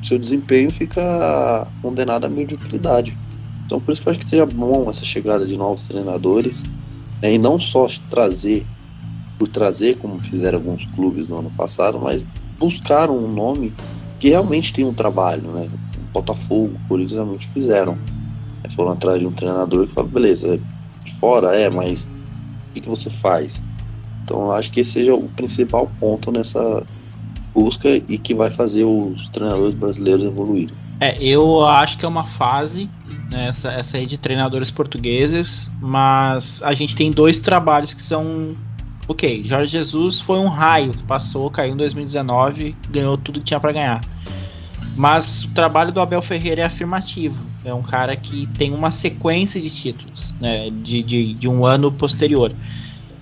[0.02, 3.16] seu desempenho fica condenado à mediocridade.
[3.64, 6.62] Então por isso que eu acho que seja bom essa chegada de novos treinadores
[7.20, 8.64] né, e não só trazer
[9.38, 12.24] por trazer como fizeram alguns clubes no ano passado, mas
[12.58, 13.72] buscar um nome
[14.18, 15.68] que realmente tem um trabalho, né?
[16.08, 17.98] O Botafogo, o Corinthians realmente fizeram.
[18.64, 20.58] É, foram atrás de um treinador que fala, beleza,
[21.04, 23.62] de fora é, mas o que, que você faz?
[24.26, 26.84] Então acho que esse seja o principal ponto nessa
[27.54, 30.74] busca e que vai fazer os treinadores brasileiros evoluírem.
[30.98, 32.90] É, eu acho que é uma fase
[33.30, 38.52] né, essa, essa aí de treinadores portugueses, mas a gente tem dois trabalhos que são
[39.06, 39.42] ok.
[39.46, 43.72] Jorge Jesus foi um raio que passou, caiu em 2019, ganhou tudo que tinha para
[43.72, 44.04] ganhar.
[44.96, 47.44] Mas o trabalho do Abel Ferreira é afirmativo.
[47.64, 51.92] É um cara que tem uma sequência de títulos, né, de, de, de um ano
[51.92, 52.52] posterior.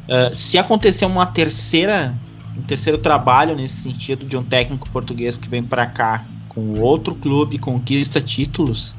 [0.08, 2.14] Uh, se acontecer uma terceira,
[2.56, 7.14] um terceiro trabalho nesse sentido de um técnico português que vem para cá com outro
[7.14, 8.94] clube conquista títulos,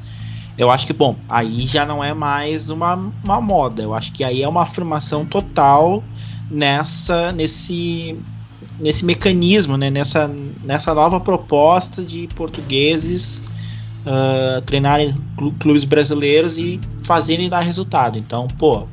[0.58, 3.82] eu acho que bom, aí já não é mais uma, uma moda.
[3.82, 6.02] Eu acho que aí é uma afirmação total
[6.50, 8.18] nessa nesse
[8.78, 9.90] nesse mecanismo, né?
[9.90, 10.30] nessa,
[10.64, 13.42] nessa nova proposta de portugueses
[14.04, 15.14] uh, treinarem
[15.58, 18.18] clubes brasileiros e fazerem dar resultado.
[18.18, 18.86] Então, pô,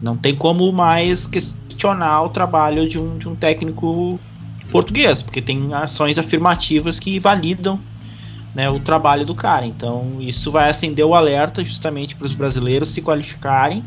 [0.00, 4.18] não tem como mais questionar o trabalho de um, de um técnico
[4.70, 7.78] português, porque tem ações afirmativas que validam
[8.54, 9.66] né, o trabalho do cara.
[9.66, 13.84] Então isso vai acender o alerta justamente para os brasileiros se qualificarem,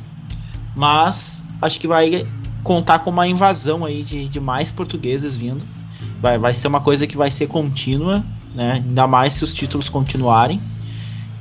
[0.75, 2.27] mas acho que vai
[2.63, 5.63] contar com uma invasão aí de, de mais portugueses vindo.
[6.21, 9.89] Vai, vai ser uma coisa que vai ser contínua, né, ainda mais se os títulos
[9.89, 10.61] continuarem.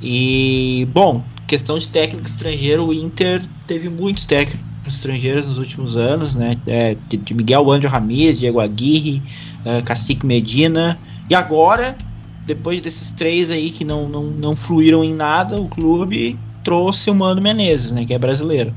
[0.01, 6.35] E bom, questão de técnico estrangeiro, o Inter teve muitos técnicos estrangeiros nos últimos anos,
[6.35, 6.57] né?
[6.67, 9.21] É, de Miguel Angel Ramírez, Diego Aguirre,
[9.63, 11.97] é, Cacique Medina, E agora,
[12.45, 17.15] depois desses três aí que não, não, não fluíram em nada, o clube trouxe o
[17.15, 18.73] Mano Menezes, né, que é brasileiro.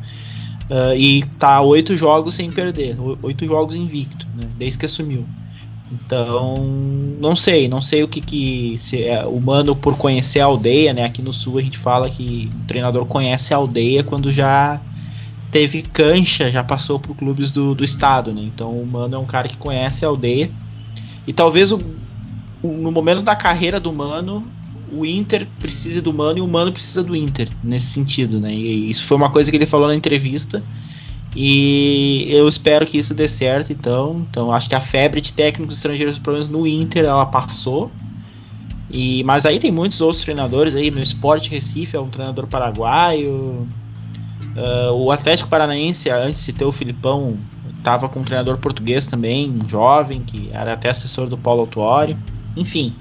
[0.68, 5.24] Uh, e tá oito jogos sem perder, oito jogos invicto, né, desde que assumiu.
[5.90, 6.56] Então,
[7.20, 10.92] não sei, não sei o que que se é, o mano por conhecer a aldeia,
[10.92, 11.04] né?
[11.04, 14.80] Aqui no sul a gente fala que o treinador conhece a aldeia quando já
[15.50, 18.42] teve cancha, já passou por clubes do, do estado, né?
[18.44, 20.50] Então o mano é um cara que conhece a aldeia.
[21.24, 21.80] E talvez o,
[22.62, 24.44] o, no momento da carreira do mano,
[24.90, 28.52] o Inter precise do mano e o mano precisa do Inter nesse sentido, né?
[28.52, 30.62] E isso foi uma coisa que ele falou na entrevista
[31.38, 34.16] e eu espero que isso dê certo, então.
[34.30, 37.92] Então acho que a febre de técnicos estrangeiros, pelo menos no Inter, ela passou.
[38.90, 40.90] E, mas aí tem muitos outros treinadores aí.
[40.90, 43.68] No Sport Recife é um treinador paraguaio.
[44.56, 47.36] Uh, o Atlético Paranaense, antes de ter o Filipão,
[47.76, 52.16] estava com um treinador português também, um jovem, que era até assessor do Paulo Autuório.
[52.56, 52.94] Enfim,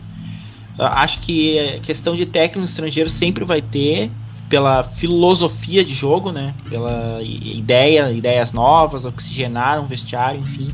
[0.78, 4.12] uh, acho que questão de técnico estrangeiro sempre vai ter
[4.50, 6.54] pela filosofia de jogo, né?
[6.70, 10.68] Pela ideia, ideias novas, oxigenar um vestiário, enfim.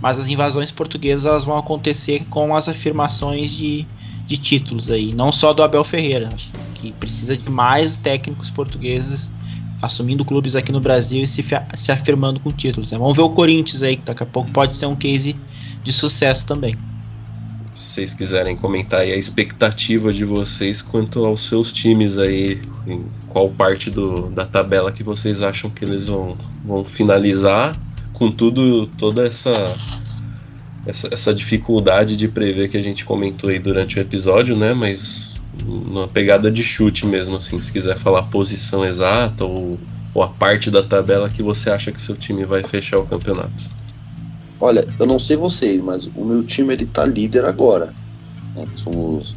[0.00, 3.86] Mas as invasões portuguesas elas vão acontecer com as afirmações de,
[4.26, 6.28] de títulos aí, não só do Abel Ferreira,
[6.74, 9.32] que precisa de mais técnicos portugueses
[9.80, 11.44] assumindo clubes aqui no Brasil e se,
[11.74, 12.90] se afirmando com títulos.
[12.90, 12.98] Né?
[12.98, 15.36] Vamos ver o Corinthians aí, que daqui a pouco pode ser um case
[15.82, 16.74] de sucesso também
[17.76, 23.50] vocês quiserem comentar aí a expectativa de vocês quanto aos seus times aí, em qual
[23.50, 27.78] parte do, da tabela que vocês acham que eles vão, vão finalizar,
[28.14, 29.76] com tudo, toda essa,
[30.86, 34.72] essa, essa dificuldade de prever que a gente comentou aí durante o episódio, né?
[34.72, 39.78] Mas numa pegada de chute mesmo, assim, se quiser falar a posição exata ou,
[40.14, 43.76] ou a parte da tabela que você acha que seu time vai fechar o campeonato.
[44.60, 47.94] Olha, eu não sei vocês, mas o meu time ele tá líder agora.
[48.54, 48.66] Né?
[48.72, 49.36] Somos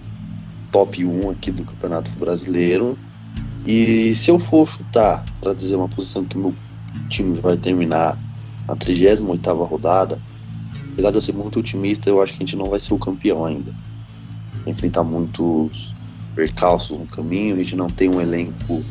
[0.71, 2.97] top 1 aqui do Campeonato Brasileiro.
[3.65, 6.53] E se eu for chutar para dizer uma posição que meu
[7.09, 8.17] time vai terminar
[8.67, 10.21] na 38 rodada,
[10.93, 12.99] apesar de eu ser muito otimista, eu acho que a gente não vai ser o
[12.99, 13.75] campeão ainda.
[14.65, 15.93] Enfrentar muitos
[16.33, 18.81] percalços no caminho, a gente não tem um elenco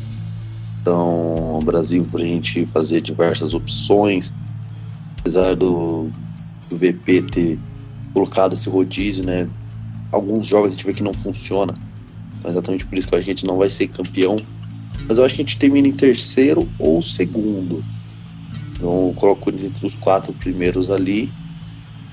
[0.83, 4.33] tão abrasivo para a gente fazer diversas opções
[5.29, 6.09] apesar do,
[6.69, 7.59] do VP ter
[8.13, 9.47] colocado esse rodízio, né?
[10.11, 11.75] Alguns jogos a gente vê que não funciona.
[12.39, 14.37] Então, exatamente por isso que a gente não vai ser campeão.
[15.07, 17.85] Mas eu acho que a gente termina em terceiro ou segundo.
[18.71, 21.31] Então eu coloco entre os quatro primeiros ali.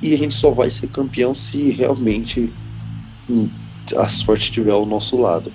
[0.02, 2.52] E a gente só vai ser campeão se realmente
[3.30, 3.48] hum,
[3.96, 5.50] a sorte estiver ao nosso lado.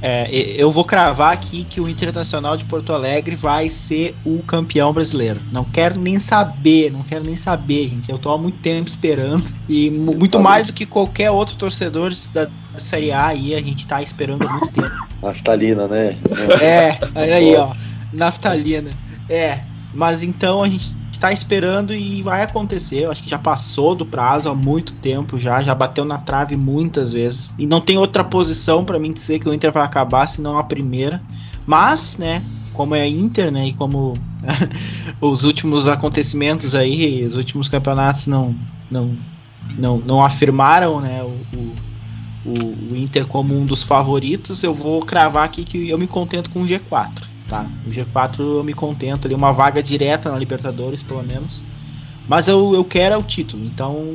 [0.00, 4.92] É, eu vou cravar aqui que o Internacional de Porto Alegre vai ser o campeão
[4.92, 5.40] brasileiro.
[5.52, 8.10] Não quero nem saber, não quero nem saber, gente.
[8.10, 9.44] Eu tô há muito tempo esperando.
[9.68, 14.00] E muito mais do que qualquer outro torcedor da Série A aí, a gente tá
[14.00, 14.90] esperando há muito tempo.
[15.20, 16.16] Naftalina, né?
[16.60, 17.72] É, olha aí, ó.
[18.12, 18.90] Naftalina.
[19.28, 19.60] É,
[19.92, 23.04] mas então a gente está esperando e vai acontecer.
[23.04, 26.56] Eu acho que já passou do prazo há muito tempo já, já bateu na trave
[26.56, 27.52] muitas vezes.
[27.58, 30.64] E não tem outra posição para mim dizer que o Inter vai acabar senão a
[30.64, 31.20] primeira.
[31.66, 32.42] Mas, né,
[32.72, 34.14] como é Inter, né, e como
[35.20, 38.54] os últimos acontecimentos aí, os últimos campeonatos não
[38.90, 39.12] não
[39.76, 41.36] não, não afirmaram, né, o,
[42.48, 46.48] o, o Inter como um dos favoritos, eu vou cravar aqui que eu me contento
[46.48, 47.66] com o G4 tá?
[47.86, 51.64] O G4 eu me contento ali, uma vaga direta na Libertadores, pelo menos.
[52.28, 54.14] Mas eu, eu quero é o título, então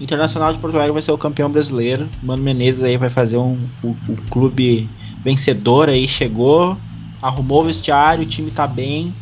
[0.00, 2.08] Internacional de Porto Alegre vai ser o campeão brasileiro.
[2.22, 4.88] Mano Menezes aí vai fazer um, o, o clube
[5.22, 6.76] vencedor aí, chegou,
[7.22, 9.14] arrumou o vestiário, o time tá bem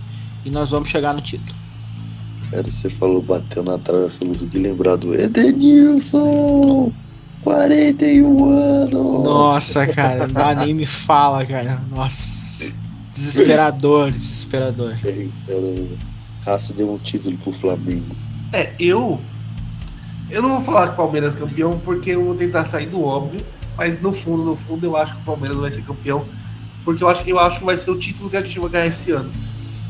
[0.45, 1.55] e nós vamos chegar no título.
[2.51, 6.91] Cara, você falou bateu na trave, eu consegui lembrar do Edenilson!
[7.43, 9.25] 41 anos!
[9.25, 11.81] Nossa, cara, não dá nem me fala, cara.
[11.91, 12.32] Nossa.
[13.23, 14.97] Desesperador, desesperador.
[15.05, 15.29] É,
[16.45, 18.17] Raça deu um título pro Flamengo.
[18.53, 19.21] É, eu.
[20.29, 23.03] Eu não vou falar que o Palmeiras é campeão porque eu vou tentar sair do
[23.03, 23.45] óbvio,
[23.77, 26.25] mas no fundo, no fundo, eu acho que o Palmeiras vai ser campeão,
[26.85, 28.87] porque eu acho, eu acho que vai ser o título que a gente vai ganhar
[28.87, 29.31] esse ano.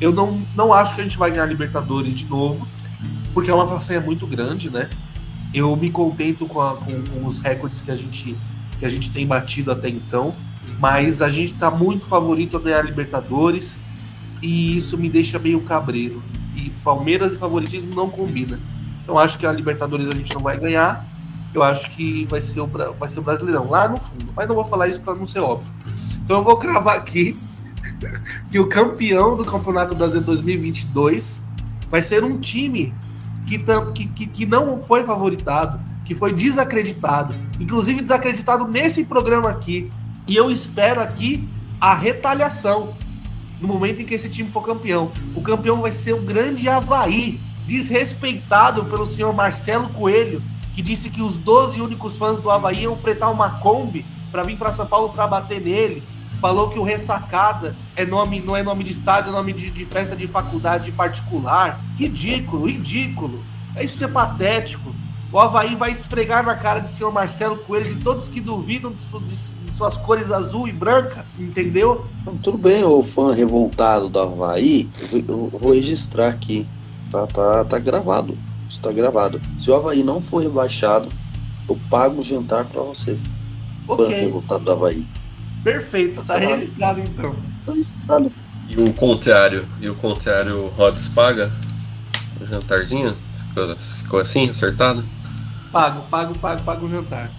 [0.01, 2.67] Eu não, não acho que a gente vai ganhar a Libertadores de novo,
[3.33, 4.91] porque é uma façanha muito grande, né?
[5.55, 8.37] Eu me contento com, a, com, com os recordes que a gente
[8.79, 10.35] que a gente tem batido até então
[10.79, 13.79] mas a gente está muito favorito a ganhar a Libertadores
[14.43, 16.23] e isso me deixa meio cabreiro.
[16.57, 18.59] E Palmeiras e favoritismo não combina.
[19.03, 21.07] Então acho que a Libertadores a gente não vai ganhar.
[21.55, 24.33] Eu acho que vai ser o, vai ser o Brasileirão lá no fundo.
[24.35, 25.73] Mas não vou falar isso para não ser óbvio.
[26.25, 27.37] Então eu vou cravar aqui
[28.51, 31.41] que o campeão do Campeonato Brasileiro 2022
[31.91, 32.93] vai ser um time
[33.47, 33.59] que,
[34.07, 35.79] que, que não foi favoritado.
[36.05, 39.91] que foi desacreditado, inclusive desacreditado nesse programa aqui.
[40.27, 41.49] E eu espero aqui
[41.81, 42.95] a retaliação
[43.61, 45.11] no momento em que esse time for campeão.
[45.35, 50.43] O campeão vai ser o grande Havaí, desrespeitado pelo senhor Marcelo Coelho,
[50.75, 54.57] que disse que os 12 únicos fãs do Havaí iam fretar uma Kombi para vir
[54.57, 56.03] para São Paulo para bater nele.
[56.41, 59.85] Falou que o Ressacada é nome, não é nome de estádio, é nome de, de
[59.85, 61.81] festa de faculdade particular.
[61.97, 63.45] Ridículo, ridículo.
[63.81, 64.93] Isso é patético.
[65.31, 68.99] O Havaí vai esfregar na cara do senhor Marcelo Coelho, de todos que duvidam de,
[69.01, 72.07] de, suas cores azul e branca, entendeu?
[72.43, 76.69] Tudo bem, o fã revoltado do Havaí, eu, eu vou registrar aqui.
[77.11, 78.37] Tá, tá, tá gravado.
[78.69, 79.41] Está gravado.
[79.59, 81.11] Se o Havaí não for rebaixado,
[81.69, 83.19] eu pago o jantar para você.
[83.87, 84.07] Ok.
[84.07, 85.07] Fã revoltado do Havaí.
[85.63, 87.37] Perfeito, tá registrado então.
[87.67, 88.33] Tá registrado.
[88.69, 91.53] E o contrário, e o contrário, o Rods paga
[92.41, 93.17] o jantarzinho?
[93.49, 95.05] Ficou, ficou assim, acertado?
[95.71, 97.31] Pago, pago, pago, pago o jantar.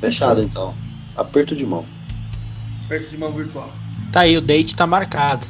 [0.00, 0.74] Fechado então.
[1.16, 1.84] Aperto de mão.
[2.84, 3.70] Aperto de mão virtual.
[4.12, 5.46] Tá aí, o date tá marcado.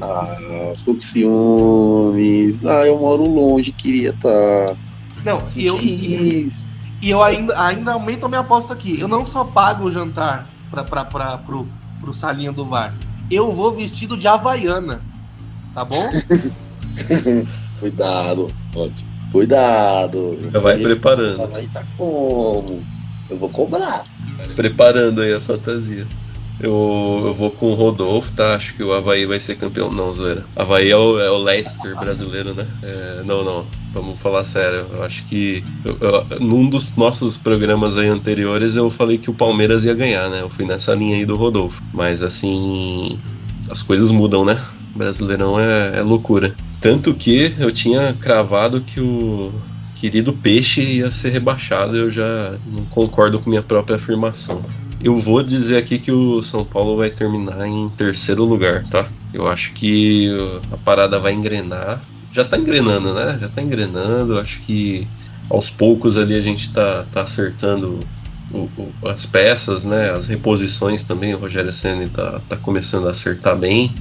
[0.00, 2.64] Ah, com ciúmes.
[2.64, 4.76] Ah, eu moro longe, queria tá.
[5.24, 6.70] Não, e eu, Isso.
[7.02, 8.98] e eu ainda, ainda aumento a minha aposta aqui.
[8.98, 11.68] Eu não só pago o jantar pra, pra, pra, pro,
[12.00, 12.94] pro salinha do VAR.
[13.30, 15.02] Eu vou vestido de havaiana.
[15.74, 16.08] Tá bom?
[17.80, 19.10] Cuidado, ótimo.
[19.32, 20.50] Cuidado.
[20.52, 21.48] Já vai preparando.
[21.50, 22.84] Vai tá como?
[23.28, 24.04] Eu vou cobrar.
[24.54, 26.06] Preparando aí a fantasia.
[26.60, 28.54] Eu, eu vou com o Rodolfo, tá?
[28.54, 29.90] Acho que o Havaí vai ser campeão.
[29.90, 30.44] Não, zoeira.
[30.54, 32.66] Havaí é o, é o Leicester brasileiro, né?
[32.82, 33.66] É, não, não.
[33.94, 34.86] Vamos falar sério.
[34.92, 35.64] Eu acho que.
[35.82, 40.28] Eu, eu, num dos nossos programas aí anteriores eu falei que o Palmeiras ia ganhar,
[40.28, 40.42] né?
[40.42, 41.82] Eu fui nessa linha aí do Rodolfo.
[41.94, 43.18] Mas assim.
[43.70, 44.60] As coisas mudam, né?
[44.94, 46.54] Brasileirão é, é loucura.
[46.78, 49.50] Tanto que eu tinha cravado que o
[50.00, 51.96] querido Peixe ia ser rebaixado.
[51.96, 54.64] Eu já não concordo com minha própria afirmação.
[55.02, 59.08] Eu vou dizer aqui que o São Paulo vai terminar em terceiro lugar, tá?
[59.32, 60.28] Eu acho que
[60.72, 62.00] a parada vai engrenar.
[62.32, 63.38] Já tá engrenando, né?
[63.40, 64.38] Já tá engrenando.
[64.38, 65.06] Acho que
[65.48, 68.00] aos poucos ali a gente tá, tá acertando
[68.50, 70.10] o, o, as peças, né?
[70.10, 71.34] As reposições também.
[71.34, 73.94] O Rogério Senna tá, tá começando a acertar bem.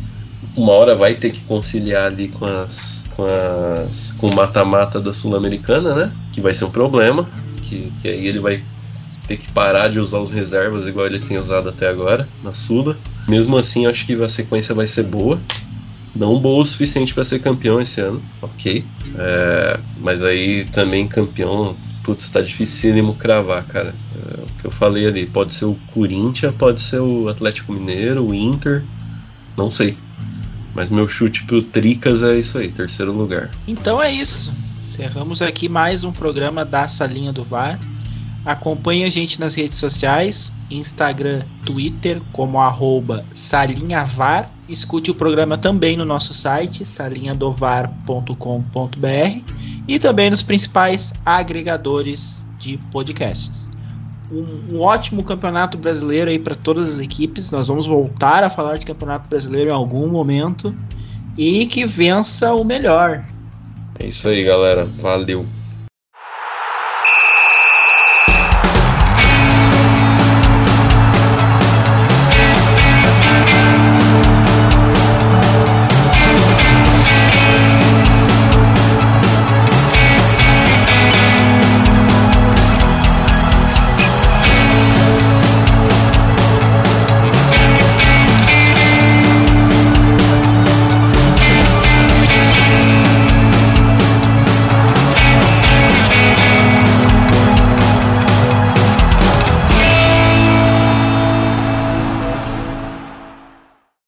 [0.56, 5.14] Uma hora vai ter que conciliar ali com as com as com o mata-mata da
[5.14, 6.14] Sul-Americana, né?
[6.32, 7.28] Que vai ser um problema.
[7.62, 8.64] Que, que aí ele vai
[9.28, 12.98] ter que parar de usar os reservas igual ele tem usado até agora na Sula.
[13.28, 15.40] Mesmo assim, acho que a sequência vai ser boa.
[16.16, 18.84] Não boa o suficiente para ser campeão esse ano, ok.
[19.16, 23.94] É, mas aí também campeão, putz, tá dificílimo cravar, cara.
[24.16, 28.26] É, o que eu falei ali, pode ser o Corinthians, pode ser o Atlético Mineiro,
[28.26, 28.84] o Inter,
[29.56, 29.96] não sei.
[30.80, 33.52] Mas meu chute pro Tricas é isso aí, terceiro lugar.
[33.68, 34.50] Então é isso.
[34.88, 37.78] Encerramos aqui mais um programa da Salinha do VAR.
[38.46, 44.50] Acompanhe a gente nas redes sociais, Instagram, Twitter, como arroba salinhavar.
[44.70, 49.54] Escute o programa também no nosso site, salinhadovar.com.br
[49.86, 53.70] e também nos principais agregadores de podcasts.
[54.32, 57.52] Um, um ótimo campeonato brasileiro aí para todas as equipes.
[57.52, 60.76] Nós vamos voltar a falar de campeonato brasileiro em algum momento
[61.38, 63.26] e que vença o melhor.
[63.98, 64.86] É isso aí, galera.
[64.86, 65.46] Valeu.